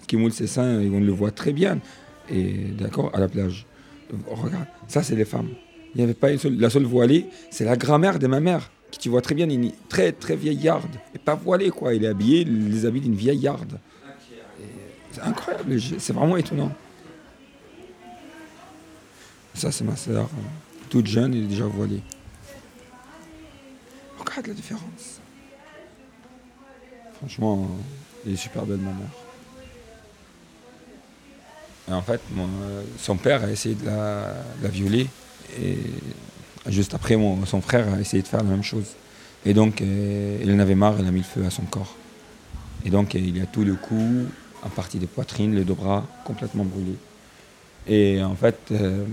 Qui 0.07 0.15
moule 0.15 0.31
ses 0.31 0.47
seins 0.47 0.79
et 0.79 0.89
on 0.89 1.01
le 1.01 1.11
voit 1.11 1.31
très 1.31 1.51
bien. 1.51 1.79
Et 2.29 2.53
d'accord, 2.53 3.11
à 3.13 3.19
la 3.19 3.27
plage. 3.27 3.65
Regarde, 4.27 4.67
ça 4.87 5.03
c'est 5.03 5.15
les 5.15 5.25
femmes. 5.25 5.49
Il 5.95 5.99
n'y 5.99 6.03
avait 6.03 6.13
pas 6.13 6.29
une 6.31 6.37
seule. 6.37 6.57
La 6.59 6.69
seule 6.69 6.83
voilée, 6.83 7.25
c'est 7.49 7.63
la 7.63 7.77
grand-mère 7.77 8.19
de 8.19 8.27
ma 8.27 8.41
mère, 8.41 8.69
qui 8.91 8.99
tu 8.99 9.07
vois 9.09 9.21
très 9.21 9.33
bien, 9.33 9.49
une 9.49 9.71
très 9.87 10.11
très 10.11 10.35
vieillarde. 10.35 10.93
Et 11.13 11.17
pas 11.19 11.35
voilée, 11.35 11.69
quoi. 11.69 11.93
Il 11.93 12.03
est 12.03 12.07
habillé, 12.07 12.43
les 12.43 12.85
habits 12.85 12.99
d'une 13.01 13.15
vieillarde. 13.15 13.79
C'est 15.13 15.21
incroyable, 15.21 15.79
c'est 15.97 16.11
vraiment 16.11 16.35
étonnant. 16.35 16.71
Ça, 19.53 19.71
c'est 19.71 19.85
ma 19.85 19.95
sœur, 19.95 20.25
euh, 20.25 20.41
toute 20.89 21.07
jeune, 21.07 21.33
elle 21.33 21.43
est 21.43 21.47
déjà 21.47 21.63
voilée. 21.63 22.01
Regarde 24.19 24.47
la 24.47 24.53
différence. 24.53 25.21
Franchement, 27.19 27.63
euh, 27.63 28.25
elle 28.25 28.33
est 28.33 28.35
super 28.35 28.65
belle, 28.65 28.79
ma 28.79 28.91
mère. 28.91 29.07
En 31.97 32.01
fait, 32.01 32.19
mon- 32.33 32.49
son 32.97 33.15
père 33.15 33.45
a 33.45 33.49
essayé 33.49 33.75
de 33.75 33.85
la 33.85 34.69
violer. 34.69 35.07
Et 35.61 35.77
juste 36.67 36.93
après, 36.93 37.17
son 37.45 37.61
frère 37.61 37.93
a 37.93 37.99
essayé 37.99 38.23
de 38.23 38.27
faire 38.27 38.43
la 38.43 38.49
même 38.49 38.63
chose. 38.63 38.95
Et 39.45 39.53
donc, 39.53 39.81
euh, 39.81 40.39
il 40.41 40.51
en 40.51 40.59
avait 40.59 40.75
marre, 40.75 40.95
il 40.99 41.07
a 41.07 41.11
mis 41.11 41.19
le 41.19 41.25
feu 41.25 41.45
à 41.45 41.49
son 41.49 41.63
corps. 41.63 41.95
Et 42.83 42.89
donc, 42.89 43.15
euh, 43.15 43.19
il 43.19 43.41
a 43.41 43.45
tout 43.45 43.63
le 43.63 43.75
cou, 43.75 44.25
en 44.63 44.69
partie 44.69 44.97
des 44.97 45.07
poitrines, 45.07 45.55
les 45.55 45.63
deux 45.63 45.73
bras, 45.73 46.05
complètement 46.23 46.65
brûlés. 46.65 46.97
Et 47.87 48.23
en 48.23 48.35
fait, 48.35 48.59
euh, 48.71 49.05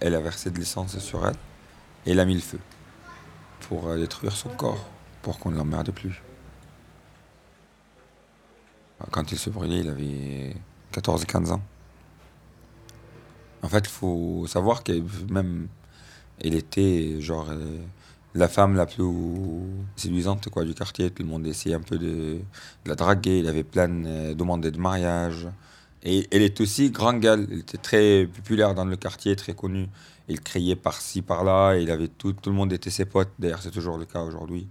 elle 0.00 0.14
a 0.14 0.20
versé 0.20 0.50
de 0.50 0.58
l'essence 0.58 0.98
sur 0.98 1.26
elle 1.26 1.34
et 2.06 2.12
il 2.12 2.20
a 2.20 2.24
mis 2.24 2.34
le 2.34 2.40
feu 2.40 2.58
pour 3.68 3.88
euh, 3.88 3.98
détruire 3.98 4.32
son 4.32 4.50
corps, 4.50 4.86
pour 5.22 5.38
qu'on 5.38 5.50
ne 5.50 5.56
l'emmerde 5.56 5.90
plus. 5.90 6.22
Quand 9.10 9.30
il 9.30 9.38
se 9.38 9.50
brûlait, 9.50 9.80
il 9.80 9.88
avait 9.88 10.54
14 10.92 11.22
et 11.22 11.26
15 11.26 11.52
ans. 11.52 11.62
En 13.62 13.68
fait, 13.68 13.80
il 13.80 13.90
faut 13.90 14.46
savoir 14.46 14.84
que 14.84 14.92
même 15.30 15.68
elle 16.40 16.54
était 16.54 17.20
genre 17.20 17.48
euh, 17.50 17.78
la 18.34 18.48
femme 18.48 18.76
la 18.76 18.86
plus 18.86 19.04
séduisante 19.96 20.48
du 20.64 20.74
quartier. 20.74 21.10
Tout 21.10 21.22
le 21.22 21.28
monde 21.28 21.46
essayait 21.46 21.74
un 21.74 21.80
peu 21.80 21.98
de, 21.98 22.38
la 22.86 22.94
draguer. 22.94 23.40
Il 23.40 23.48
avait 23.48 23.64
plein 23.64 23.88
de 23.88 24.34
demandes 24.34 24.62
de 24.62 24.78
mariage. 24.78 25.48
Et 26.04 26.28
elle 26.30 26.42
est 26.42 26.60
aussi 26.60 26.90
grande 26.90 27.20
gueule. 27.20 27.46
Elle 27.50 27.60
était 27.60 27.78
très 27.78 28.26
populaire 28.26 28.74
dans 28.74 28.84
le 28.84 28.96
quartier, 28.96 29.34
très 29.34 29.54
connue. 29.54 29.88
Il 30.28 30.40
criait 30.40 30.76
par-ci, 30.76 31.22
par-là. 31.22 31.76
Il 31.76 31.90
avait 31.90 32.08
tout, 32.08 32.32
tout 32.32 32.50
le 32.50 32.56
monde 32.56 32.72
était 32.72 32.90
ses 32.90 33.04
potes. 33.04 33.32
D'ailleurs, 33.38 33.62
c'est 33.62 33.70
toujours 33.70 33.98
le 33.98 34.04
cas 34.04 34.22
aujourd'hui. 34.22 34.68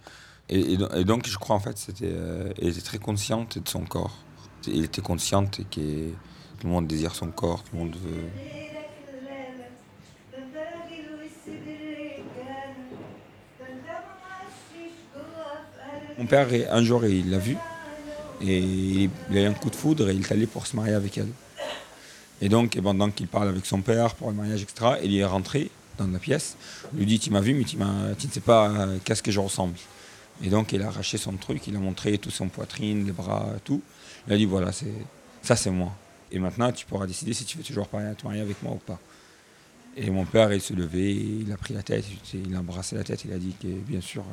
Et 0.50 0.78
donc, 1.04 1.28
je 1.28 1.38
crois 1.38 1.58
en 1.58 1.60
fait, 1.60 1.78
c'était, 1.78 2.06
euh, 2.10 2.54
elle 2.62 2.70
était 2.70 2.82
très 2.82 3.00
consciente 3.00 3.58
de 3.58 3.68
son 3.68 3.84
corps. 3.84 4.18
Elle 4.66 4.86
était 4.86 5.02
consciente 5.02 5.60
que 5.70 6.10
tout 6.60 6.68
le 6.68 6.70
monde 6.70 6.88
désire 6.88 7.14
son 7.14 7.32
corps, 7.32 7.64
tout 7.64 7.76
le 7.76 7.80
monde 7.80 7.96
veut. 7.96 8.77
Mon 16.18 16.26
père, 16.26 16.48
un 16.72 16.84
jour, 16.84 17.06
il 17.06 17.30
l'a 17.30 17.38
vu 17.38 17.58
et 18.42 18.58
il 18.58 19.38
a 19.38 19.42
eu 19.42 19.46
un 19.46 19.54
coup 19.54 19.70
de 19.70 19.76
foudre 19.76 20.10
et 20.10 20.14
il 20.14 20.22
est 20.22 20.32
allé 20.32 20.48
pour 20.48 20.66
se 20.66 20.76
marier 20.76 20.94
avec 20.94 21.18
elle. 21.20 21.30
Et 22.42 22.50
donc, 22.50 22.80
pendant 22.82 23.12
qu'il 23.12 23.28
parle 23.28 23.50
avec 23.50 23.68
son 23.68 23.82
père 23.82 24.16
pour 24.16 24.30
le 24.30 24.36
mariage, 24.36 24.64
etc., 24.64 24.94
il 25.04 25.16
est 25.16 25.26
rentré 25.26 25.70
dans 26.00 26.08
la 26.08 26.18
pièce. 26.18 26.58
Il 26.94 27.00
lui 27.00 27.06
dit 27.06 27.20
Tu 27.20 27.30
m'as 27.30 27.40
vu, 27.40 27.54
mais 27.54 27.66
tu, 27.66 27.78
ne 27.78 28.32
sais 28.32 28.40
pas 28.40 28.70
euh, 28.70 28.98
qu'est-ce 29.04 29.22
que 29.22 29.32
je 29.32 29.40
ressemble. 29.40 29.76
Et 30.44 30.50
donc, 30.50 30.72
il 30.74 30.82
a 30.82 30.88
arraché 30.88 31.18
son 31.20 31.34
truc, 31.34 31.68
il 31.68 31.76
a 31.76 31.80
montré 31.80 32.18
tout 32.18 32.32
son 32.32 32.48
poitrine, 32.48 33.06
les 33.06 33.12
bras, 33.12 33.48
tout. 33.64 33.82
Il 34.28 34.34
a 34.34 34.38
dit 34.38 34.46
Voilà, 34.46 34.72
ça 34.72 35.56
c'est 35.56 35.72
moi. 35.72 35.92
Et 36.32 36.40
maintenant, 36.40 36.72
tu 36.72 36.86
pourras 36.88 37.06
décider 37.06 37.34
si 37.34 37.46
tu 37.46 37.60
veux 37.60 37.64
toujours 37.64 37.88
te 37.90 38.26
marier 38.26 38.42
avec 38.42 38.62
moi 38.64 38.74
ou 38.74 38.78
pas. 38.78 39.00
Et 39.96 40.10
mon 40.10 40.26
père, 40.26 40.52
il 40.52 40.62
se 40.62 40.74
levait, 40.74 41.14
il 41.14 41.52
a 41.52 41.58
pris 41.58 41.74
la 41.76 41.84
tête, 41.84 42.06
il 42.34 42.56
a 42.56 42.60
embrassé 42.60 42.96
la 42.96 43.04
tête, 43.04 43.24
il 43.26 43.34
a 43.34 43.38
dit 43.38 43.56
que, 43.60 43.68
bien 43.68 44.02
sûr, 44.02 44.24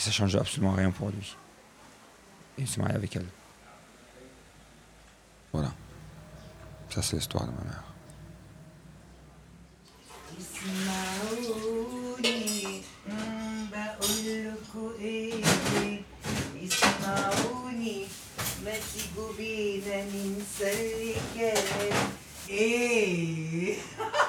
ça 0.00 0.10
changeait 0.10 0.38
absolument 0.38 0.72
rien 0.72 0.90
pour 0.90 1.08
lui. 1.10 1.36
Et 2.58 2.62
il 2.62 2.68
se 2.68 2.80
marie 2.80 2.94
avec 2.94 3.16
elle. 3.16 3.26
Voilà. 5.52 5.72
Ça, 6.90 7.02
c'est 7.02 7.16
l'histoire 7.16 7.46
de 7.46 7.52
ma 7.52 7.62
mère. 7.64 7.82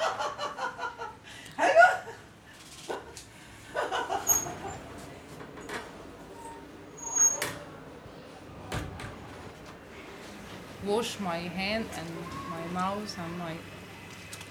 wash 10.85 11.19
my 11.19 11.37
hand 11.37 11.85
and 11.97 12.07
my 12.49 12.79
mouth 12.79 13.17
and 13.17 13.39
my 13.39 13.53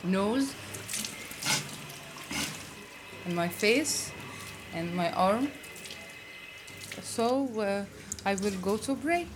nose 0.02 0.54
and 3.24 3.34
my 3.34 3.48
face 3.48 4.10
and 4.74 4.94
my 4.94 5.10
arm. 5.12 5.50
So 7.02 7.48
uh, 7.60 7.84
I 8.24 8.34
will 8.34 8.58
go 8.60 8.76
to 8.76 8.94
pray. 8.96 9.26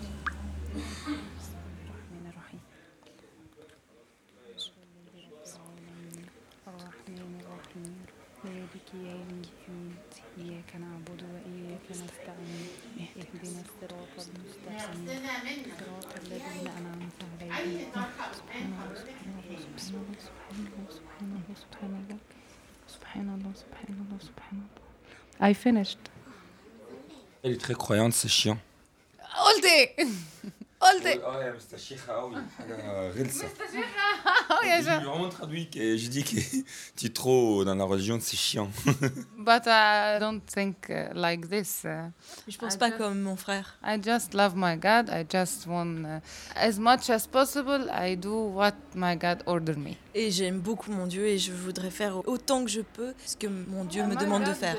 سبحان 19.88 20.68
الله 20.68 20.86
سبحان 20.90 21.30
الله 21.38 21.56
سبحان 21.64 21.94
الله 21.96 22.18
سبحان 22.88 23.28
الله 23.30 23.52
سبحان 23.56 23.96
الله 24.00 24.18
سبحان 24.20 24.58
الله 24.64 24.84
I 25.40 25.54
finished. 25.54 26.10
Elle 27.44 27.54
est 27.54 27.58
très 27.62 27.74
croyante, 27.74 28.14
c'est 28.14 28.30
chiant. 28.30 28.58
All 29.36 29.62
day! 29.62 29.96
Yeah, 34.65 34.81
J'ai 34.83 34.83
sure. 34.83 35.01
vraiment 35.01 35.29
traduit 35.29 35.69
que 35.69 35.97
je 35.97 36.09
dis 36.09 36.23
que 36.25 36.41
tu 36.97 37.07
es 37.07 37.09
trop 37.11 37.65
dans 37.65 37.75
la 37.75 37.85
religion, 37.85 38.19
c'est 38.21 38.37
chiant. 38.37 38.69
But 39.39 39.63
I 39.67 40.19
don't 40.21 40.41
think 40.41 40.91
uh, 40.91 41.13
like 41.15 41.49
this. 41.49 41.83
uh, 41.85 42.11
Je 42.47 42.57
pense 42.59 42.75
I 42.75 42.79
pas 42.79 42.89
just- 42.91 42.99
comme 42.99 43.21
mon 43.23 43.37
frère. 43.37 43.79
I 43.85 43.99
just 44.03 44.35
love 44.35 44.55
my 44.57 44.77
God. 44.77 45.11
I 45.11 45.25
just 45.29 45.67
want, 45.67 46.05
uh, 46.05 46.21
as 46.55 46.79
much 46.79 47.11
as 47.11 47.27
possible, 47.27 47.89
I 47.93 48.17
do 48.17 48.33
what 48.55 48.75
my 48.95 49.17
God 49.17 49.43
order 49.47 49.77
me. 49.77 49.97
Et 50.15 50.31
j'aime 50.31 50.59
beaucoup 50.61 50.91
mon 50.91 51.07
Dieu 51.07 51.27
et 51.27 51.39
je 51.39 51.53
voudrais 51.53 51.91
faire 51.91 52.27
autant 52.29 52.65
que 52.65 52.71
je 52.71 52.81
peux 52.81 53.15
ce 53.25 53.37
que 53.37 53.47
mon 53.47 53.85
Dieu 53.85 54.05
me 54.05 54.17
demande 54.17 54.45
de 54.45 54.53
faire. 54.53 54.77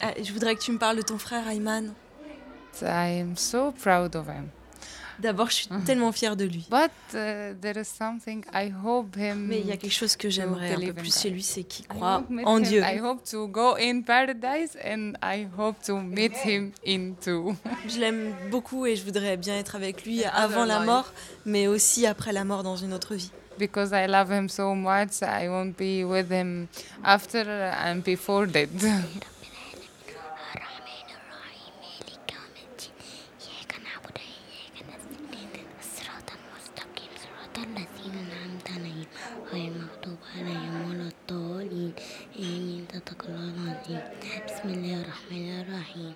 Ah, 0.00 0.12
je 0.22 0.32
voudrais 0.32 0.54
que 0.54 0.60
tu 0.60 0.72
me 0.72 0.78
parles 0.78 0.96
de 0.96 1.02
ton 1.02 1.18
frère 1.18 1.46
Ayman. 1.48 1.92
I 2.82 3.20
am 3.20 3.36
so 3.36 3.72
proud 3.72 4.14
of 4.16 4.26
him. 4.28 4.48
D'abord, 5.18 5.48
je 5.48 5.54
suis 5.54 5.68
tellement 5.86 6.12
fière 6.12 6.36
de 6.36 6.44
lui. 6.44 6.66
But 6.70 6.90
uh, 7.14 7.54
there 7.62 7.78
is 7.80 7.86
something 7.86 8.44
I 8.52 8.70
hope 8.84 9.16
him. 9.16 9.46
Mais 9.48 9.60
il 9.60 9.66
y 9.66 9.72
a 9.72 9.78
quelque 9.78 9.94
chose 9.94 10.14
que 10.14 10.28
j'aimerais 10.28 10.74
un 10.74 10.80
peu 10.80 10.92
plus 10.92 11.18
chez 11.18 11.30
lui, 11.30 11.42
c'est 11.42 11.62
qu'il 11.62 11.86
croit 11.86 12.22
en 12.44 12.58
him- 12.58 12.62
Dieu. 12.62 12.82
I 12.82 13.00
hope 13.00 13.24
to 13.30 13.48
go 13.48 13.76
in 13.80 14.02
paradise 14.02 14.76
and 14.84 15.12
I 15.22 15.46
hope 15.56 15.76
to 15.86 15.96
meet 15.96 16.34
him 16.44 16.72
in 16.86 17.14
too. 17.18 17.56
Je 17.88 17.98
l'aime 17.98 18.34
beaucoup 18.50 18.84
et 18.84 18.94
je 18.94 19.04
voudrais 19.04 19.38
bien 19.38 19.56
être 19.56 19.74
avec 19.74 20.04
lui 20.04 20.22
avant 20.24 20.66
la 20.66 20.80
mort, 20.80 21.10
mais 21.46 21.66
aussi 21.66 22.06
après 22.06 22.32
la 22.34 22.44
mort 22.44 22.62
dans 22.62 22.76
une 22.76 22.92
autre 22.92 23.14
vie. 23.14 23.30
Because 23.58 23.92
I 23.94 24.06
love 24.06 24.30
him 24.30 24.50
so 24.50 24.74
much, 24.74 25.22
I 25.22 25.48
won't 25.48 25.78
be 25.78 26.04
with 26.04 26.30
him 26.30 26.66
after 27.02 27.72
and 27.82 28.02
before 28.04 28.46
dead. 28.46 28.68
الله 43.85 43.85
العظيم 43.85 44.01
بسم 44.47 44.69
الله 44.69 45.01
الرحمن 45.01 45.61
الرحيم 45.61 46.13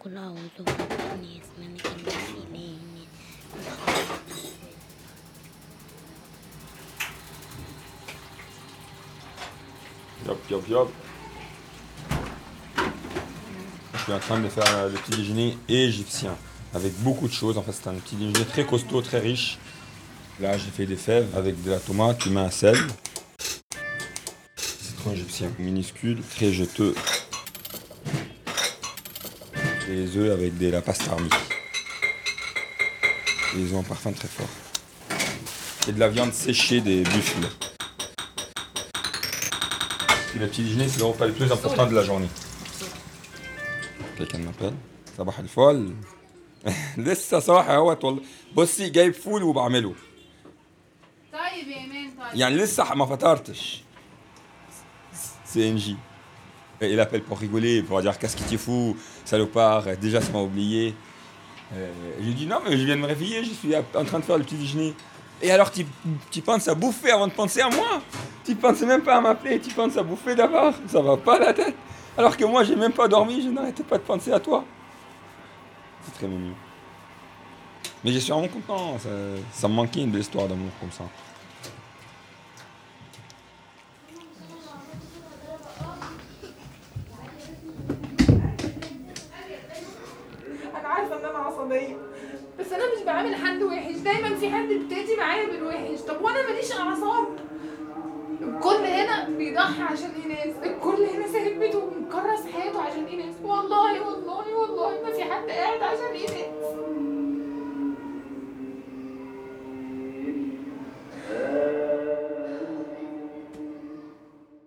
قل 0.00 0.16
أعوذ 0.16 0.56
برب 0.58 0.92
الناس 1.14 1.46
ملك 1.60 1.86
الناس 1.86 2.28
إله 2.40 2.72
الناس 2.84 3.12
Yop, 10.26 10.38
yop, 10.50 10.68
yop. 10.68 10.90
Je 13.94 13.98
suis 14.02 14.12
en 14.12 14.18
train 14.18 14.40
de 14.40 14.48
faire 14.48 14.88
le 14.88 14.94
petit 14.94 15.16
déjeuner 15.18 15.58
égyptien 15.68 16.34
avec 16.74 16.92
beaucoup 17.02 17.28
de 17.28 17.32
choses. 17.32 17.58
En 17.58 17.62
fait, 17.62 17.72
c'est 17.72 17.88
un 17.88 17.94
petit 17.94 18.16
déjeuner 18.16 18.46
très 18.46 18.64
costaud, 18.64 19.02
très 19.02 19.20
riche. 19.20 19.58
Là, 20.40 20.56
j'ai 20.56 20.70
fait 20.70 20.86
des 20.86 20.96
fèves 20.96 21.28
avec 21.36 21.62
de 21.62 21.70
la 21.70 21.78
tomate, 21.78 22.18
du 22.22 22.30
main 22.30 22.46
à 22.46 22.50
sel. 22.50 22.76
Citron 25.00 25.12
égyptien 25.12 25.50
minuscule, 25.58 26.20
très 26.22 26.52
jeteux. 26.52 26.94
Les 29.88 30.16
œufs 30.16 30.32
avec 30.32 30.58
de 30.58 30.68
la 30.70 30.82
pastrami. 30.82 31.28
Et 33.54 33.60
ils 33.60 33.74
ont 33.74 33.80
un 33.80 33.82
parfum 33.84 34.12
très 34.12 34.28
fort. 34.28 34.48
Et 35.88 35.92
de 35.92 36.00
la 36.00 36.08
viande 36.08 36.32
séchée 36.32 36.80
des 36.80 37.02
buffles. 37.02 37.48
Et 40.34 40.38
le 40.38 40.48
petit 40.48 40.62
déjeuner, 40.62 40.88
c'est 40.88 40.98
le 40.98 41.04
repas 41.04 41.26
le 41.26 41.32
plus 41.32 41.50
important 41.50 41.86
de 41.86 41.94
la 41.94 42.02
journée. 42.02 42.28
Quelqu'un 44.16 44.38
m'appelle 44.38 44.74
صباح 45.18 45.38
الفل 45.38 45.94
لسه 46.96 47.38
صاحي 47.38 47.74
اهوت 47.74 48.04
والله 48.04 48.22
بصي 48.54 48.88
جايب 48.88 49.14
فول 49.14 49.42
وبعمله 49.42 49.94
طيب 51.32 51.68
يا 51.68 51.76
ايمان 51.76 52.10
طيب 52.10 52.40
يعني 52.40 52.56
لسه 52.56 52.94
ما 52.94 53.06
فطرتش 53.06 53.82
CNJ. 55.53 55.95
Et 56.81 56.91
il 56.91 56.99
appelle 56.99 57.21
pour 57.21 57.37
rigoler, 57.37 57.83
pour 57.83 58.01
dire 58.01 58.17
qu'est-ce 58.17 58.35
qui 58.35 58.43
t'est 58.43 58.57
fou, 58.57 58.97
salopard, 59.23 59.83
déjà 60.01 60.19
ça 60.19 60.31
m'a 60.31 60.39
oublié. 60.39 60.95
Euh, 61.73 61.91
je 62.19 62.25
lui 62.25 62.33
dis 62.33 62.47
non 62.47 62.57
mais 62.65 62.75
je 62.77 62.83
viens 62.85 62.95
de 62.95 63.01
me 63.01 63.07
réveiller, 63.07 63.43
je 63.43 63.51
suis 63.51 63.75
en 63.75 64.03
train 64.03 64.19
de 64.19 64.25
faire 64.25 64.37
le 64.37 64.43
petit 64.43 64.55
déjeuner. 64.55 64.93
Et 65.41 65.51
alors 65.51 65.71
tu, 65.71 65.85
tu 66.29 66.41
penses 66.41 66.67
à 66.67 66.75
bouffer 66.75 67.11
avant 67.11 67.27
de 67.27 67.33
penser 67.33 67.61
à 67.61 67.69
moi? 67.69 68.01
Tu 68.43 68.55
penses 68.55 68.81
même 68.81 69.03
pas 69.03 69.17
à 69.17 69.21
m'appeler, 69.21 69.59
tu 69.59 69.73
penses 69.73 69.95
à 69.97 70.03
bouffer 70.03 70.35
d'abord? 70.35 70.73
Ça 70.87 71.01
va 71.01 71.17
pas 71.17 71.37
la 71.39 71.53
tête 71.53 71.75
Alors 72.17 72.35
que 72.35 72.45
moi 72.45 72.63
j'ai 72.63 72.75
même 72.75 72.93
pas 72.93 73.07
dormi, 73.07 73.41
je 73.43 73.49
n'arrêtais 73.49 73.83
pas 73.83 73.97
de 73.97 74.03
penser 74.03 74.31
à 74.31 74.39
toi. 74.39 74.65
C'est 76.03 76.13
très 76.15 76.27
mignon. 76.27 76.55
Mais 78.03 78.11
je 78.11 78.17
suis 78.17 78.31
vraiment 78.31 78.47
content, 78.47 78.97
ça, 78.97 79.09
ça 79.51 79.67
me 79.67 79.73
manquait 79.73 80.01
une 80.01 80.09
belle 80.09 80.21
histoire 80.21 80.47
d'amour 80.47 80.71
comme 80.79 80.91
ça. 80.91 81.03
في 94.40 94.50
حد 94.50 94.68
بتأتي 94.68 95.16
معايا 95.16 95.46
بالوحش 95.46 96.00
طب 96.00 96.22
وانا 96.22 96.48
ماليش 96.48 96.72
اعصاب 96.72 97.26
الكل 98.40 98.84
هنا 98.84 99.28
بيضحي 99.28 99.82
عشان 99.82 100.10
ايناس 100.22 100.56
الكل 100.64 101.02
هنا 101.04 101.28
سايب 101.32 101.58
بيته 101.58 101.78
ومكرس 101.78 102.46
حياته 102.52 102.82
عشان 102.82 103.04
ايناس 103.04 103.34
والله 103.42 104.00
والله 104.08 104.56
والله 104.56 105.02
ما 105.04 105.12
في 105.12 105.22
حد 105.24 105.48
قاعد 105.50 105.82
عشان 105.82 106.12
ايناس 106.14 106.66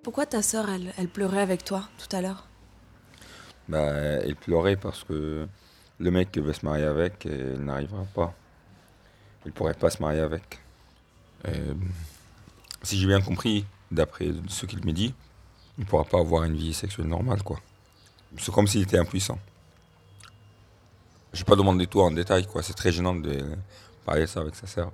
Pourquoi 0.03 0.25
ta 0.25 0.41
sœur, 0.41 0.69
elle, 0.69 0.91
elle 0.97 1.07
pleurait 1.07 1.41
avec 1.41 1.63
toi 1.63 1.81
tout 1.99 2.15
à 2.15 2.21
l'heure 2.21 2.47
Bah, 3.67 3.91
elle 4.23 4.35
pleurait 4.35 4.75
parce 4.75 5.03
que 5.03 5.47
le 5.99 6.11
mec 6.11 6.31
qui 6.31 6.39
veut 6.39 6.53
se 6.53 6.65
marier 6.65 6.85
avec, 6.85 7.27
elle 7.27 7.63
n'arrivera 7.63 8.05
pas. 8.15 8.33
Il 9.46 9.52
pourrait 9.52 9.74
pas 9.74 9.90
se 9.90 10.00
marier 10.00 10.20
avec. 10.20 10.60
Euh, 11.46 11.74
si 12.82 12.98
j'ai 12.98 13.06
bien 13.06 13.20
compris, 13.20 13.64
d'après 13.90 14.30
ce 14.48 14.66
qu'il 14.66 14.84
me 14.84 14.92
dit, 14.92 15.14
il 15.78 15.84
pourra 15.84 16.04
pas 16.04 16.18
avoir 16.18 16.44
une 16.44 16.56
vie 16.56 16.74
sexuelle 16.74 17.06
normale, 17.06 17.42
quoi. 17.42 17.60
C'est 18.38 18.52
comme 18.52 18.66
s'il 18.66 18.82
était 18.82 18.98
impuissant. 18.98 19.38
Je 21.32 21.40
vais 21.40 21.44
pas 21.44 21.56
demander 21.56 21.86
tout 21.86 22.00
en 22.00 22.10
détail, 22.10 22.46
quoi. 22.46 22.62
C'est 22.62 22.74
très 22.74 22.92
gênant 22.92 23.14
de 23.14 23.56
parler 24.04 24.26
ça 24.26 24.40
avec 24.40 24.54
sa 24.54 24.66
sœur. 24.66 24.92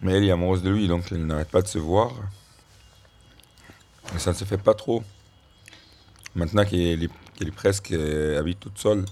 Mais 0.00 0.12
elle 0.12 0.24
est 0.24 0.30
amoureuse 0.30 0.62
de 0.62 0.70
lui, 0.70 0.88
donc 0.88 1.04
elle 1.10 1.26
n'arrête 1.26 1.50
pas 1.50 1.62
de 1.62 1.66
se 1.68 1.78
voir. 1.78 2.12
Et 4.14 4.18
ça 4.18 4.30
ne 4.30 4.36
se 4.36 4.44
fait 4.44 4.58
pas 4.58 4.74
trop. 4.74 5.02
Maintenant 6.34 6.64
qu'elle 6.64 7.02
est 7.02 7.50
presque 7.54 7.92
euh, 7.92 8.38
habite 8.38 8.60
toute 8.60 8.78
seule, 8.78 9.04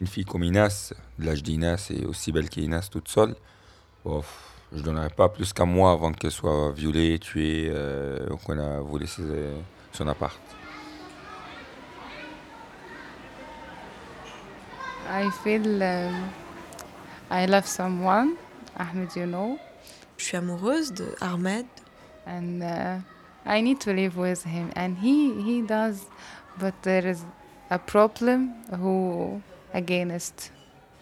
une 0.00 0.06
fille 0.06 0.24
comme 0.24 0.44
Inas, 0.44 0.92
de 1.18 1.26
l'âge 1.26 1.42
d'Inas 1.42 1.88
et 1.90 2.06
aussi 2.06 2.30
belle 2.30 2.48
qu'Inas 2.48 2.88
toute 2.90 3.08
seule, 3.08 3.34
pff, 4.04 4.26
je 4.72 4.78
ne 4.78 4.82
donnerais 4.82 5.10
pas 5.10 5.28
plus 5.28 5.52
qu'un 5.52 5.64
mois 5.66 5.92
avant 5.92 6.12
qu'elle 6.12 6.30
soit 6.30 6.72
violée, 6.72 7.18
tuée, 7.18 7.70
euh, 7.72 8.28
ou 8.30 8.36
qu'on 8.36 8.58
a 8.58 8.80
volé 8.80 9.06
ses- 9.06 9.22
son 9.92 10.06
appart. 10.08 10.38
I 15.10 15.30
feel 15.42 15.82
um, 15.82 16.30
I 17.30 17.46
love 17.46 17.66
someone, 17.66 18.36
Ahmed, 18.76 19.16
you 19.16 19.26
know. 19.26 19.58
Je 20.18 20.24
suis 20.24 20.36
amoureuse 20.36 20.92
de 20.92 21.14
Ahmed. 21.20 21.66
And 22.26 22.62
uh, 22.62 22.98
I 23.46 23.62
need 23.62 23.80
to 23.80 23.92
live 23.94 24.18
with 24.18 24.44
him. 24.44 24.70
And 24.76 24.98
he, 24.98 25.32
he 25.42 25.62
does, 25.62 26.04
but 26.58 26.74
there 26.82 27.06
is 27.06 27.24
a 27.70 27.78
problem 27.78 28.52
who 28.70 29.40
against. 29.72 30.50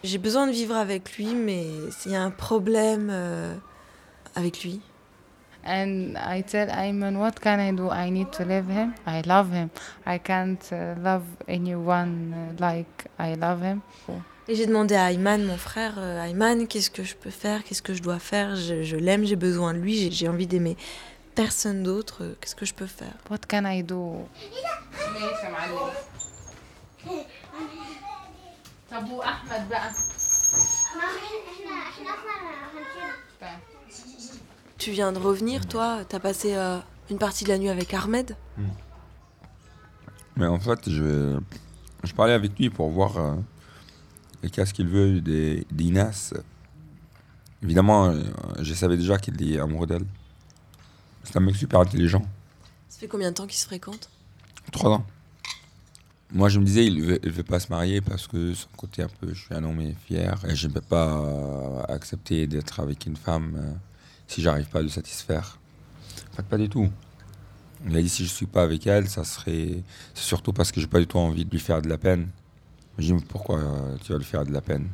J'ai 0.06 0.18
besoin 0.18 0.46
de 0.46 0.52
vivre 0.52 0.76
avec 0.76 1.16
lui, 1.16 1.34
mais 1.34 1.66
il 2.04 2.12
y 2.12 2.14
a 2.14 2.22
un 2.22 2.30
problème 2.30 3.08
euh, 3.10 3.54
avec 4.36 4.62
lui. 4.62 4.80
And 5.66 6.12
I 6.16 6.44
tell 6.44 6.70
Ayman, 6.70 7.16
what 7.16 7.32
can 7.42 7.58
I 7.58 7.72
do? 7.72 7.90
I 7.90 8.08
need 8.12 8.30
to 8.32 8.44
live 8.44 8.70
him. 8.70 8.92
I 9.04 9.22
love 9.26 9.52
him. 9.52 9.68
I 10.06 10.20
can't 10.20 10.62
uh, 10.70 10.94
love 11.02 11.24
anyone 11.48 12.32
uh, 12.32 12.60
like 12.60 13.08
I 13.18 13.34
love 13.34 13.62
him. 13.64 13.80
Et 14.46 14.54
j'ai 14.54 14.66
demandé 14.66 14.94
à 14.94 15.10
Ayman, 15.10 15.44
mon 15.44 15.56
frère, 15.56 15.94
euh, 15.98 16.22
Ayman, 16.24 16.68
qu'est-ce 16.68 16.88
que 16.90 17.02
je 17.02 17.16
peux 17.16 17.30
faire? 17.30 17.64
Qu'est-ce 17.64 17.82
que 17.82 17.94
je 17.94 18.00
dois 18.02 18.20
faire? 18.20 18.54
Je, 18.54 18.84
je 18.84 18.94
l'aime, 18.96 19.24
j'ai 19.24 19.34
besoin 19.34 19.74
de 19.74 19.80
lui, 19.80 20.12
j'ai- 20.12 20.28
envie 20.28 20.46
d'aimer 20.46 20.76
personne 21.34 21.82
d'autre. 21.82 22.36
Qu'est-ce 22.40 22.54
que 22.54 22.64
je 22.64 22.72
peux 22.74 22.86
faire? 22.86 23.14
What 23.28 23.40
can 23.48 23.64
I 23.64 23.82
do? 23.82 24.18
طب 28.95 29.09
واحمد 29.09 29.69
بقى 29.69 29.91
Tu 34.77 34.91
viens 34.91 35.11
de 35.11 35.19
revenir, 35.19 35.67
toi 35.67 36.03
T'as 36.09 36.19
passé 36.19 36.55
euh, 36.55 36.79
une 37.09 37.17
partie 37.19 37.43
de 37.43 37.49
la 37.49 37.57
nuit 37.57 37.69
avec 37.69 37.93
Ahmed 37.93 38.35
Mais 40.35 40.47
en 40.47 40.59
fait, 40.59 40.89
je, 40.89 41.39
je 42.03 42.13
parlais 42.13 42.33
avec 42.33 42.57
lui 42.57 42.69
pour 42.69 42.89
voir 42.89 43.17
euh, 43.17 43.35
qu'est-ce 44.51 44.73
qu'il 44.73 44.87
veut 44.87 45.21
des- 45.21 45.67
d'Inas. 45.71 46.33
Évidemment, 47.61 48.05
euh, 48.05 48.23
je 48.59 48.73
savais 48.73 48.97
déjà 48.97 49.17
qu'il 49.19 49.35
est 49.53 49.59
amoureux 49.59 49.85
d'elle. 49.87 50.05
C'est 51.23 51.37
un 51.37 51.41
mec 51.41 51.55
super 51.55 51.81
intelligent. 51.81 52.23
Ça 52.89 52.99
fait 52.99 53.07
combien 53.07 53.29
de 53.29 53.35
temps 53.35 53.45
qu'ils 53.45 53.59
se 53.59 53.65
fréquentent 53.67 54.09
Trois 54.71 54.89
ans. 54.91 55.05
Moi, 56.32 56.48
je 56.48 56.58
me 56.58 56.64
disais, 56.64 56.84
il 56.84 57.20
il 57.22 57.30
veut 57.30 57.44
pas 57.44 57.60
se 57.60 57.68
marier 57.68 58.00
parce 58.00 58.26
que 58.26 58.52
son 58.52 58.68
côté 58.76 59.02
un 59.02 59.08
peu, 59.20 59.32
je 59.32 59.44
suis 59.44 59.54
un 59.54 59.62
homme 59.62 59.80
fier 60.06 60.36
et 60.48 60.56
je 60.56 60.66
ne 60.66 60.72
peux 60.72 60.80
pas 60.80 61.84
accepter 61.88 62.46
d'être 62.48 62.80
avec 62.80 63.06
une 63.06 63.16
femme 63.16 63.54
euh, 63.56 63.72
si 64.26 64.42
j'arrive 64.42 64.66
pas 64.66 64.80
à 64.80 64.82
le 64.82 64.88
satisfaire. 64.88 65.58
En 66.38 66.42
pas 66.42 66.58
du 66.58 66.68
tout. 66.68 66.90
Il 67.88 67.96
a 67.96 68.02
dit 68.02 68.08
si 68.08 68.24
je 68.24 68.30
suis 68.30 68.46
pas 68.46 68.64
avec 68.64 68.86
elle, 68.86 69.08
ça 69.08 69.22
serait, 69.22 69.82
c'est 70.14 70.24
surtout 70.24 70.52
parce 70.52 70.72
que 70.72 70.80
j'ai 70.80 70.88
pas 70.88 70.98
du 70.98 71.06
tout 71.06 71.18
envie 71.18 71.44
de 71.44 71.50
lui 71.50 71.60
faire 71.60 71.80
de 71.80 71.88
la 71.88 71.98
peine. 71.98 72.28
Je 72.98 73.14
dis 73.14 73.24
pourquoi 73.28 73.60
euh, 73.60 73.96
tu 74.02 74.12
vas 74.12 74.18
lui 74.18 74.24
faire 74.24 74.44
de 74.44 74.52
la 74.52 74.60
peine? 74.60 74.88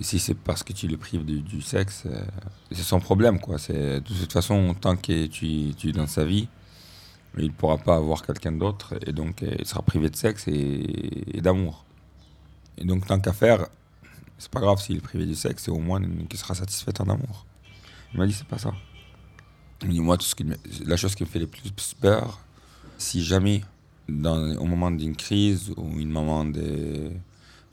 Si 0.00 0.20
c'est 0.20 0.34
parce 0.34 0.62
que 0.62 0.72
tu 0.72 0.86
le 0.86 0.96
prives 0.96 1.24
du, 1.24 1.60
sexe, 1.60 2.04
euh, 2.06 2.24
c'est 2.70 2.82
son 2.82 3.00
problème 3.00 3.40
quoi. 3.40 3.56
De 3.56 3.98
toute 3.98 4.32
façon 4.32 4.74
tant 4.80 4.96
que 4.96 5.26
tu 5.26 5.74
es 5.84 5.92
dans 5.92 6.06
sa 6.06 6.24
vie, 6.24 6.48
il 7.38 7.46
ne 7.46 7.50
pourra 7.50 7.78
pas 7.78 7.96
avoir 7.96 8.22
quelqu'un 8.22 8.52
d'autre 8.52 8.94
et 9.06 9.12
donc 9.12 9.42
euh, 9.42 9.54
il 9.58 9.66
sera 9.66 9.82
privé 9.82 10.10
de 10.10 10.16
sexe 10.16 10.48
et, 10.48 11.36
et 11.36 11.40
d'amour. 11.40 11.84
Et 12.78 12.84
donc 12.84 13.06
tant 13.06 13.18
qu'à 13.20 13.32
faire, 13.32 13.66
c'est 14.38 14.50
pas 14.50 14.60
grave 14.60 14.80
s'il 14.80 14.96
est 14.96 15.00
privé 15.00 15.24
du 15.24 15.34
sexe, 15.34 15.64
c'est 15.64 15.70
au 15.70 15.78
moins 15.78 16.00
qu'il 16.28 16.38
sera 16.38 16.54
satisfait 16.54 17.00
en 17.00 17.08
amour. 17.08 17.46
Il 18.12 18.18
m'a 18.18 18.26
dit 18.26 18.32
c'est 18.32 18.46
pas 18.46 18.58
ça. 18.58 18.72
Il 19.82 19.88
m'a 19.88 19.92
dit 19.94 20.00
moi 20.00 20.16
tout 20.18 20.26
ce 20.26 20.34
qui 20.34 20.44
la 20.84 20.96
chose 20.96 21.14
qui 21.14 21.22
me 21.22 21.28
fait 21.28 21.38
le 21.38 21.46
plus 21.46 21.94
peur, 22.00 22.40
si 22.98 23.22
jamais 23.24 23.62
dans, 24.08 24.56
au 24.56 24.64
moment 24.64 24.90
d'une 24.90 25.16
crise 25.16 25.72
ou 25.76 25.98
une 25.98 26.10
moment 26.10 26.44
de, 26.44 27.10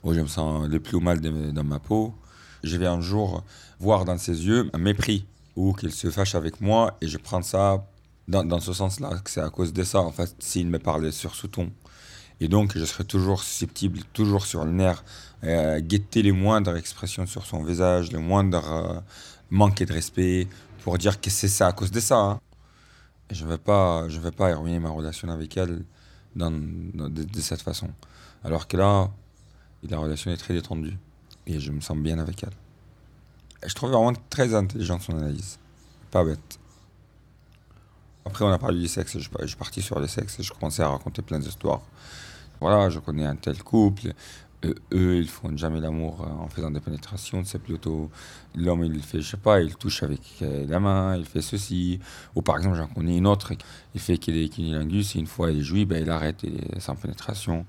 où 0.02 0.14
je 0.14 0.20
me 0.20 0.26
sens 0.26 0.68
le 0.68 0.80
plus 0.80 1.00
mal 1.00 1.20
dans 1.20 1.64
ma 1.64 1.78
peau, 1.78 2.14
je 2.62 2.76
vais 2.76 2.86
un 2.86 3.00
jour 3.00 3.44
voir 3.78 4.04
dans 4.04 4.18
ses 4.18 4.46
yeux 4.46 4.70
un 4.72 4.78
mépris 4.78 5.26
ou 5.56 5.72
qu'il 5.72 5.92
se 5.92 6.10
fâche 6.10 6.34
avec 6.34 6.60
moi 6.60 6.96
et 7.00 7.08
je 7.08 7.18
prends 7.18 7.42
ça 7.42 7.84
dans, 8.30 8.60
ce 8.60 8.72
sens-là, 8.72 9.10
c'est 9.26 9.40
à 9.40 9.50
cause 9.50 9.72
de 9.72 9.82
ça, 9.82 10.00
en 10.00 10.12
fait, 10.12 10.34
s'il 10.38 10.68
me 10.68 10.78
parlait 10.78 11.10
sur 11.10 11.34
ce 11.34 11.46
ton. 11.46 11.70
Et 12.40 12.48
donc, 12.48 12.78
je 12.78 12.84
serais 12.84 13.04
toujours 13.04 13.42
susceptible, 13.42 14.00
toujours 14.12 14.46
sur 14.46 14.64
le 14.64 14.70
nerf, 14.70 15.04
euh, 15.44 15.80
guetter 15.80 16.22
les 16.22 16.32
moindres 16.32 16.76
expressions 16.76 17.26
sur 17.26 17.44
son 17.44 17.62
visage, 17.62 18.12
les 18.12 18.18
moindres 18.18 18.72
euh, 18.72 19.00
manquer 19.50 19.84
de 19.84 19.92
respect, 19.92 20.46
pour 20.84 20.96
dire 20.96 21.20
que 21.20 21.28
c'est 21.28 21.48
ça 21.48 21.66
à 21.66 21.72
cause 21.72 21.90
de 21.90 22.00
ça. 22.00 22.16
hein. 22.16 22.40
Je 23.30 23.44
ne 23.44 23.50
vais 23.50 23.58
pas, 23.58 24.08
je 24.08 24.18
vais 24.18 24.30
pas 24.30 24.54
ruiner 24.54 24.78
ma 24.78 24.90
relation 24.90 25.28
avec 25.28 25.56
elle 25.56 25.84
de, 26.36 27.40
cette 27.40 27.62
façon. 27.62 27.88
Alors 28.44 28.66
que 28.68 28.76
là, 28.76 29.10
la 29.82 29.98
relation 29.98 30.30
est 30.30 30.36
très 30.36 30.54
détendue 30.54 30.96
et 31.46 31.60
je 31.60 31.70
me 31.72 31.80
sens 31.80 31.98
bien 31.98 32.18
avec 32.18 32.42
elle. 32.44 33.68
Je 33.68 33.74
trouve 33.74 33.90
vraiment 33.90 34.12
très 34.30 34.54
intelligente 34.54 35.02
son 35.02 35.16
analyse, 35.18 35.58
pas 36.10 36.24
bête. 36.24 36.59
Après, 38.26 38.44
on 38.44 38.52
a 38.52 38.58
parlé 38.58 38.80
du 38.80 38.88
sexe, 38.88 39.18
je, 39.18 39.28
suis 39.46 39.56
parti 39.56 39.80
sur 39.82 39.98
le 39.98 40.06
sexe 40.06 40.38
et 40.40 40.42
je 40.42 40.52
commençais 40.52 40.82
à 40.82 40.88
raconter 40.88 41.22
plein 41.22 41.38
d'histoires. 41.38 41.82
Voilà, 42.60 42.90
je 42.90 42.98
connais 42.98 43.24
un 43.24 43.36
tel 43.36 43.62
couple. 43.62 44.12
euh, 44.66 44.74
eux, 44.92 45.16
ils 45.18 45.28
font 45.28 45.56
jamais 45.56 45.80
l'amour 45.80 46.20
euh, 46.22 46.44
en 46.44 46.48
faisant 46.48 46.70
des 46.70 46.80
pénétrations. 46.80 47.42
C'est 47.44 47.58
plutôt 47.60 48.10
l'homme, 48.54 48.84
il 48.84 49.02
fait, 49.02 49.22
je 49.22 49.30
sais 49.30 49.36
pas, 49.38 49.60
il 49.62 49.74
touche 49.76 50.02
avec 50.02 50.20
euh, 50.42 50.66
la 50.68 50.80
main, 50.80 51.16
il 51.16 51.24
fait 51.24 51.40
ceci. 51.40 51.98
Ou 52.34 52.42
par 52.42 52.58
exemple, 52.58 52.76
j'en 52.76 52.88
connais 52.88 53.16
une 53.16 53.26
autre, 53.26 53.52
il 53.94 54.00
fait 54.00 54.18
qu'il 54.18 54.36
est 54.36 54.50
cunilingus 54.50 55.16
et 55.16 55.18
une 55.20 55.26
fois 55.26 55.50
il 55.50 55.60
est 55.60 55.62
joui, 55.62 55.86
ben, 55.86 56.02
il 56.02 56.10
arrête 56.10 56.44
et- 56.44 56.78
sans 56.80 56.94
pénétration. 56.96 57.64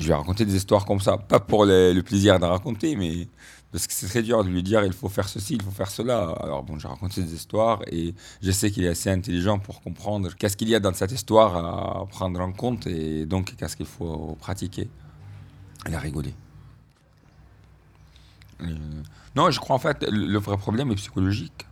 Je 0.00 0.08
vais 0.08 0.14
raconter 0.14 0.44
des 0.46 0.56
histoires 0.56 0.86
comme 0.86 1.00
ça, 1.00 1.18
pas 1.18 1.40
pour 1.40 1.66
le, 1.66 2.00
plaisir 2.00 2.38
de 2.40 2.46
raconter, 2.46 2.96
mais 2.96 3.28
parce 3.70 3.86
que 3.86 3.92
c'est 3.92 4.08
très 4.08 4.22
dur 4.22 4.42
de 4.42 4.48
lui 4.48 4.62
dire 4.62 4.82
il 4.84 4.92
faut 4.92 5.08
faire 5.08 5.28
ceci, 5.28 5.54
il 5.54 5.62
faut 5.62 5.70
faire 5.70 5.90
cela. 5.90 6.30
Alors 6.42 6.62
bon, 6.62 6.78
j'ai 6.78 6.88
raconté 6.88 7.22
des 7.22 7.34
histoires 7.34 7.82
et 7.86 8.14
je 8.42 8.50
sais 8.50 8.70
qu'il 8.70 8.84
est 8.84 8.88
assez 8.88 9.10
intelligent 9.10 9.58
pour 9.58 9.82
comprendre 9.82 10.34
qu'est-ce 10.34 10.56
qu'il 10.56 10.70
y 10.70 10.74
a 10.74 10.80
dans 10.80 10.94
cette 10.94 11.12
histoire 11.12 11.56
à 11.56 12.06
prendre 12.06 12.40
en 12.40 12.50
compte 12.52 12.86
et 12.86 13.26
donc 13.26 13.54
qu'est-ce 13.56 13.76
qu'il 13.76 13.86
faut 13.86 14.36
pratiquer. 14.40 14.88
Il 15.86 15.94
a 15.94 16.00
rigolé. 16.00 16.34
Euh, 18.62 18.74
non, 19.36 19.50
je 19.50 19.60
crois 19.60 19.76
en 19.76 19.78
fait 19.78 20.02
le 20.10 20.38
vrai 20.38 20.56
problème 20.56 20.90
est 20.90 20.96
psychologique. 20.96 21.66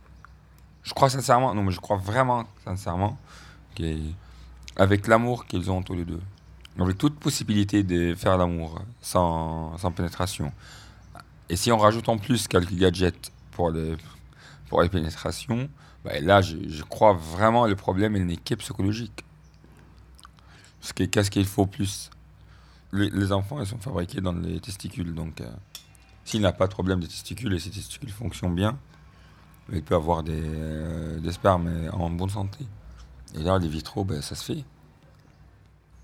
Je 0.83 0.93
crois 0.93 1.09
sincèrement, 1.09 1.53
non 1.55 1.63
mais 1.63 1.71
je 1.71 1.79
crois 1.79 1.97
vraiment 1.97 2.45
sincèrement 2.63 3.17
qu'avec 3.75 5.07
l'amour 5.07 5.45
qu'ils 5.45 5.69
ont 5.69 5.81
tous 5.81 5.95
les 5.95 6.05
deux, 6.05 6.21
avec 6.79 6.97
toute 6.97 7.19
possibilité 7.19 7.83
de 7.83 8.15
faire 8.15 8.37
l'amour 8.37 8.81
sans, 9.01 9.77
sans 9.77 9.91
pénétration, 9.91 10.51
et 11.49 11.55
si 11.55 11.71
on 11.71 11.77
rajoute 11.77 12.07
en 12.09 12.17
plus 12.17 12.47
quelques 12.47 12.73
gadgets 12.73 13.31
pour 13.51 13.71
les, 13.71 13.97
pour 14.67 14.81
les 14.81 14.89
pénétrations, 14.89 15.69
bah, 16.03 16.19
là 16.21 16.41
je, 16.41 16.57
je 16.67 16.83
crois 16.83 17.13
vraiment 17.13 17.67
le 17.67 17.75
problème 17.75 18.15
il 18.15 18.25
n'est 18.25 18.37
que 18.37 18.55
psychologique. 18.55 19.25
Parce 20.79 20.93
que 20.93 21.03
qu'est-ce 21.03 21.31
qu'il 21.31 21.45
faut 21.45 21.65
plus? 21.65 22.09
Les, 22.91 23.09
les 23.09 23.31
enfants 23.31 23.59
ils 23.59 23.67
sont 23.67 23.79
fabriqués 23.79 24.21
dans 24.21 24.33
les 24.33 24.59
testicules, 24.59 25.13
donc 25.13 25.41
euh, 25.41 25.51
s'il 26.23 26.41
n'a 26.41 26.53
pas 26.53 26.67
de 26.67 26.73
problème 26.73 26.99
de 26.99 27.07
testicules 27.07 27.53
et 27.53 27.59
ses 27.59 27.71
testicules 27.71 28.11
fonctionnent 28.11 28.55
bien, 28.55 28.77
il 29.71 29.83
peut 29.83 29.95
avoir 29.95 30.23
des, 30.23 30.41
euh, 30.43 31.19
des 31.19 31.31
spermes 31.31 31.89
en 31.93 32.09
bonne 32.09 32.29
santé. 32.29 32.65
Et 33.35 33.43
là, 33.43 33.59
les 33.59 33.67
vitraux, 33.67 34.03
ben, 34.03 34.21
ça 34.21 34.33
se 34.33 34.43
fait. 34.43 34.63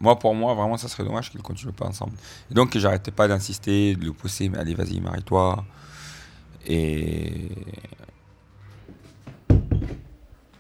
Moi, 0.05 0.19
pour 0.19 0.35
moi, 0.35 0.55
vraiment, 0.55 0.79
ça 0.79 0.89
serait 0.89 1.05
dommage 1.05 1.31
qu'ils 1.31 1.41
ne 1.41 1.45
continuent 1.45 1.73
pas 1.73 1.87
ensemble. 1.87 2.13
Et 2.51 2.55
donc, 2.55 2.77
j'arrêtais 2.77 3.11
pas 3.11 3.29
d'insister, 3.29 3.95
de 3.97 4.05
le 4.07 4.13
pousser, 4.13 4.49
mais 4.49 4.59
allez, 4.59 4.75
vas-y, 4.75 4.99
marie-toi. 5.01 5.65
Et. 6.67 7.51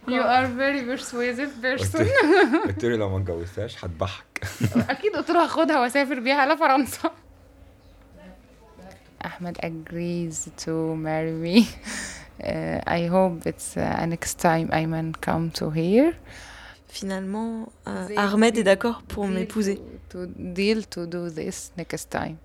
You 0.08 0.20
are 0.22 0.46
very 0.48 0.82
persuasive 0.82 1.50
person 1.62 2.06
قلت 2.66 2.84
له 2.84 2.96
لو 2.96 3.08
ما 3.08 3.18
اتجوزتهاش 3.18 3.84
هتضحك 3.84 4.46
اكيد 4.88 5.16
قلت 5.16 5.30
له 5.30 5.44
هاخدها 5.44 5.80
واسافر 5.80 6.20
بيها 6.20 6.54
لفرنسا 6.54 7.10
Ahmed 9.22 9.58
agrees 9.62 10.48
to 10.64 10.96
marry 10.96 11.32
me. 11.32 11.68
Uh, 12.42 12.80
I 12.86 13.06
hope 13.06 13.46
it's 13.46 13.76
uh, 13.76 14.06
next 14.06 14.38
time 14.40 14.68
Ayman 14.72 15.12
come 15.20 15.50
to 15.58 15.68
here. 15.70 16.14
Finalement, 16.94 17.68
euh, 17.86 18.08
Ahmed 18.16 18.58
est 18.58 18.64
d'accord 18.64 19.02
pour 19.02 19.26
m'épouser. 19.28 19.80
To 20.10 20.26
deal 20.26 20.86
to 20.88 21.06
do 21.06 21.30
this 21.30 21.72
next 21.78 22.10
time. 22.10 22.36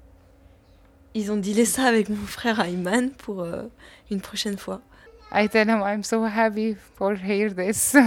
Ils 1.15 1.31
ont 1.31 1.37
dealé 1.37 1.65
ça 1.65 1.85
avec 1.85 2.09
mon 2.09 2.27
frère 2.27 2.59
Ayman 2.59 3.09
pour 3.11 3.41
euh, 3.41 3.63
une 4.11 4.21
prochaine 4.21 4.57
fois. 4.57 4.81
I 5.31 5.49
tell 5.49 5.67
him 5.67 5.81
I'm 5.81 6.03
so 6.03 6.23
happy 6.23 6.75
for 6.95 7.15
hear 7.15 7.53
this. 7.53 7.95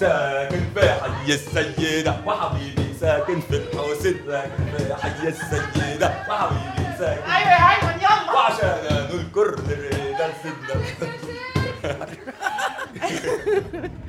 ساكن 0.00 0.60
في 0.74 0.88
حي 0.92 1.34
السيدة 1.34 2.16
وحبيبي 2.26 2.94
ساكن 3.00 3.40
في 3.40 3.56
الحوسن 3.56 4.14
ساكن 4.26 4.64
في 4.76 4.94
حي 4.94 5.28
السيدة 5.28 6.12
وحبيبي 6.28 6.96
ساكن 6.98 7.30
ايوه 7.30 7.50
يا 7.50 7.70
ايمن 7.76 8.00
يلا 8.00 8.32
وعشان 8.34 8.78
نذكر 9.12 9.48
الرجال 9.48 10.32
سيدنا 10.42 10.84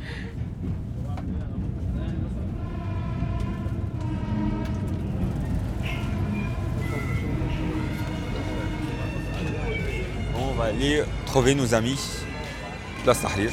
On 10.36 10.52
va 10.54 10.64
aller 10.64 11.02
trouver 11.26 11.54
nos 11.54 11.74
amis. 11.74 11.98
Place 13.02 13.20
Tahrir. 13.20 13.50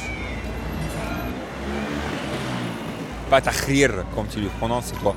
Pas 3.28 3.40
Tahrir, 3.40 4.04
comme 4.14 4.26
tu 4.26 4.40
le 4.40 4.48
prononces, 4.48 4.86
c'est 4.86 4.98
toi. 4.98 5.14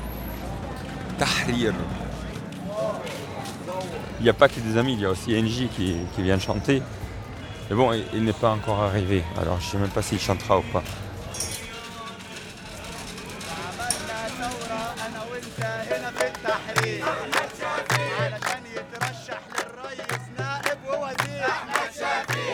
Tahrir. 1.17 1.73
Il 4.19 4.23
n'y 4.23 4.29
a 4.29 4.33
pas 4.33 4.47
que 4.47 4.59
des 4.59 4.77
amis, 4.77 4.93
il 4.93 5.01
y 5.01 5.05
a 5.05 5.09
aussi 5.09 5.33
NJ 5.33 5.69
qui, 5.75 5.95
qui 6.15 6.21
vient 6.21 6.39
chanter. 6.39 6.81
Mais 7.68 7.76
bon, 7.76 7.92
il, 7.92 8.04
il 8.14 8.24
n'est 8.24 8.32
pas 8.32 8.50
encore 8.50 8.80
arrivé, 8.82 9.22
alors 9.40 9.60
je 9.60 9.66
ne 9.66 9.70
sais 9.70 9.78
même 9.78 9.90
pas 9.90 10.02
s'il 10.02 10.20
chantera 10.20 10.58
ou 10.58 10.62
pas. 10.72 10.82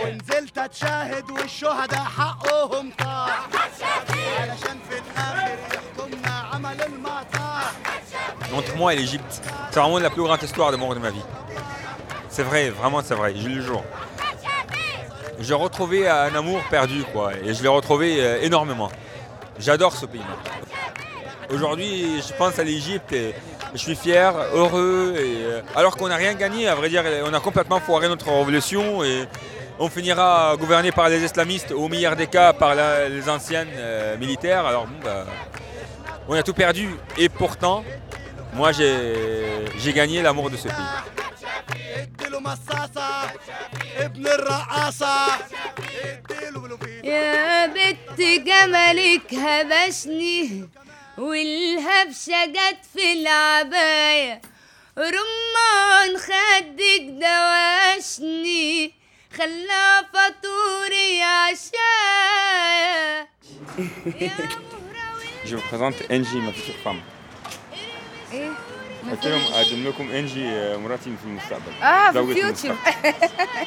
ونزلت 0.04 0.58
اتشاهد 0.58 1.30
والشهداء 1.30 1.98
حقهم 1.98 2.90
طاح 2.98 3.48
علشان 4.40 4.78
في 4.88 4.98
الاخر 4.98 5.58
يحكمنا 5.74 6.30
عمل 6.52 6.82
المطاح 6.82 7.72
Entre 8.56 8.74
moi 8.76 8.94
et 8.94 8.96
l'Égypte, 8.96 9.42
c'est 9.70 9.80
vraiment 9.80 9.98
la 9.98 10.08
plus 10.08 10.22
grande 10.22 10.42
histoire 10.42 10.70
d'amour 10.70 10.94
de 10.94 11.00
ma 11.00 11.10
vie. 11.10 11.26
C'est 12.30 12.42
vrai, 12.44 12.70
vraiment 12.70 13.02
c'est 13.02 13.14
vrai, 13.14 13.34
je 13.36 13.48
le 13.48 13.60
jure. 13.60 13.82
J'ai 15.41 15.55
retrouvé 15.55 16.07
un 16.07 16.35
amour 16.35 16.61
perdu, 16.69 17.03
quoi, 17.11 17.31
et 17.43 17.53
je 17.53 17.63
l'ai 17.63 17.67
retrouvé 17.67 18.17
euh, 18.19 18.41
énormément. 18.43 18.91
J'adore 19.59 19.95
ce 19.95 20.05
pays. 20.05 20.21
Aujourd'hui, 21.51 22.21
je 22.21 22.31
pense 22.33 22.59
à 22.59 22.63
l'Égypte 22.63 23.11
et 23.11 23.33
je 23.73 23.79
suis 23.79 23.95
fier, 23.95 24.35
heureux, 24.53 25.15
euh, 25.17 25.61
alors 25.75 25.97
qu'on 25.97 26.09
n'a 26.09 26.15
rien 26.15 26.35
gagné, 26.35 26.67
à 26.67 26.75
vrai 26.75 26.89
dire, 26.89 27.03
on 27.25 27.33
a 27.33 27.39
complètement 27.39 27.79
foiré 27.79 28.07
notre 28.07 28.31
révolution 28.31 29.03
et 29.03 29.25
on 29.79 29.89
finira 29.89 30.55
gouverné 30.59 30.91
par 30.91 31.09
les 31.09 31.23
islamistes, 31.23 31.71
au 31.71 31.87
meilleur 31.87 32.15
des 32.15 32.27
cas 32.27 32.53
par 32.53 32.75
les 32.75 33.27
anciennes 33.27 33.71
euh, 33.75 34.17
militaires. 34.17 34.67
Alors 34.67 34.85
bon, 34.85 34.97
bah, 35.03 35.25
on 36.27 36.35
a 36.35 36.43
tout 36.43 36.53
perdu 36.53 36.87
et 37.17 37.29
pourtant, 37.29 37.83
moi 38.53 38.71
j'ai 38.71 39.93
gagné 39.93 40.21
l'amour 40.21 40.51
de 40.51 40.57
ce 40.57 40.67
pays. 40.67 41.20
مصاصة 42.43 43.31
ابن 43.97 44.27
الرقاصة 44.27 45.27
اديله 46.03 46.79
يا 47.03 47.65
بنت 47.65 48.21
جمالك 48.21 49.33
هبشني 49.33 50.69
والهبشة 51.17 52.45
جت 52.45 52.85
في 52.93 53.13
العباية. 53.13 54.41
رمان 54.97 56.17
خدك 56.17 57.01
دواشني 57.21 58.93
خلا 59.37 60.01
فطوري 60.13 61.23
عشايا 61.23 63.27
Je 65.45 65.55
vous 65.55 65.61
présente 65.71 65.95
Angie, 66.11 66.41
ma 66.45 66.51
future 66.53 66.79
femme. 66.83 67.01
إيه؟ 68.33 68.51
قلت 69.10 69.26
لهم 69.26 69.40
اقدم 69.52 69.84
لكم 69.88 70.10
انجي 70.10 70.48
آه، 70.48 70.76
مراتي 70.76 71.04
في 71.22 71.24
المستقبل 71.26 71.72
اه 71.82 72.08
في 72.08 72.14
زوجة 72.14 72.30
الفيوتشر 72.32 72.70
المستقبل. 73.04 73.66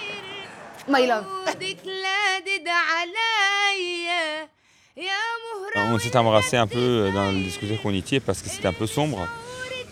ماي 0.88 1.08
لاف 1.08 1.24
خدك 1.48 1.78
لادد 1.86 2.68
عليا 2.68 4.48
يا 4.98 5.20
مهرة 5.44 5.96
On 5.96 6.00
s'est 6.00 6.18
embrassé 6.18 6.58
un 6.58 6.68
peu 6.68 7.12
dans 7.14 7.32
le 7.32 7.44
discothèque 7.44 7.84
où 7.86 7.90
on 7.90 7.94
était 7.94 8.20
parce 8.20 8.42
que 8.42 8.50
c'était 8.50 8.68
un 8.68 8.74
peu 8.74 8.88
sombre. 8.88 9.20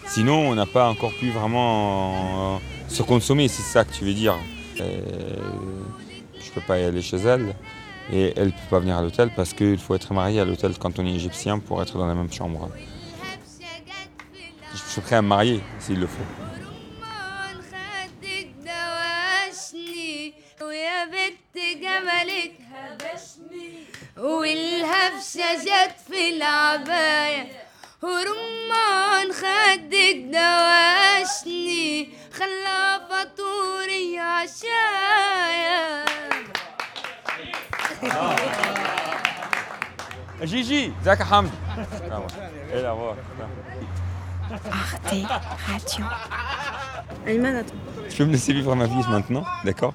Sinon, 0.08 0.39
on 0.52 0.56
n'a 0.56 0.65
pas 0.65 0.86
encore 0.93 1.13
pu 1.19 1.30
vraiment 1.30 2.56
euh, 2.56 2.58
se 2.97 3.04
consommer, 3.04 3.47
c'est 3.47 3.67
ça 3.73 3.84
que 3.86 3.93
tu 3.97 4.04
veux 4.06 4.13
dire. 4.13 4.36
Euh, 4.82 4.86
je 6.43 6.50
peux 6.52 6.62
pas 6.69 6.78
y 6.80 6.84
aller 6.84 7.02
chez 7.02 7.17
elle 7.17 7.56
et 8.12 8.34
elle 8.39 8.52
peut 8.52 8.69
pas 8.69 8.80
venir 8.80 8.95
à 8.97 9.02
l'hôtel 9.02 9.30
parce 9.36 9.52
qu'il 9.54 9.78
faut 9.86 9.95
être 10.00 10.13
marié 10.13 10.39
à 10.39 10.45
l'hôtel 10.45 10.71
quand 10.82 10.97
on 11.00 11.06
est 11.06 11.15
égyptien 11.21 11.60
pour 11.60 11.82
être 11.84 11.95
dans 11.97 12.08
la 12.08 12.15
même 12.15 12.32
chambre. 12.39 12.69
Je 14.92 15.00
suis 15.00 15.07
prêt 15.07 15.16
à 15.16 15.22
me 15.22 15.28
marier 15.28 15.62
s'il 15.78 16.00
le 16.00 16.07
faut. 16.07 16.20
خدك 17.72 18.48
دواشني 18.61 20.35
ويا 20.62 21.05
بنت 21.05 21.57
جمالك 21.83 22.52
هبشني 22.72 23.85
والهبشة 24.18 25.55
جت 25.64 25.96
في 26.09 26.37
العباية 26.37 27.46
ورمان 28.02 29.33
خدك 29.33 30.16
دواشني 30.35 32.09
خلا 32.35 32.98
فطوري 33.09 34.18
عشايا 34.18 36.05
Gigi, 40.42 40.92
ازيك 41.00 41.20
يا 41.20 41.24
حمد؟ 41.24 41.50
إيه 42.72 42.81
الاخبار؟ 42.81 43.16
Arte 44.53 45.27
Radio. 45.67 46.05
Ayman, 47.27 47.57
attends. 47.57 47.75
Tu 48.09 48.17
peux 48.19 48.25
me 48.25 48.33
laisser 48.33 48.53
vivre 48.53 48.75
ma 48.75 48.87
vie 48.87 48.95
maintenant, 49.09 49.45
d'accord 49.65 49.95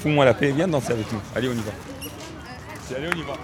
Fous-moi 0.00 0.24
la 0.24 0.34
paix, 0.34 0.50
viens 0.52 0.68
danser 0.68 0.92
avec 0.92 1.10
nous. 1.12 1.20
Allez, 1.34 1.48
on 1.48 1.52
y 1.52 1.56
va. 1.56 2.96
Allez, 2.96 3.08
on 3.12 3.16
y 3.16 3.22
va. 3.22 3.34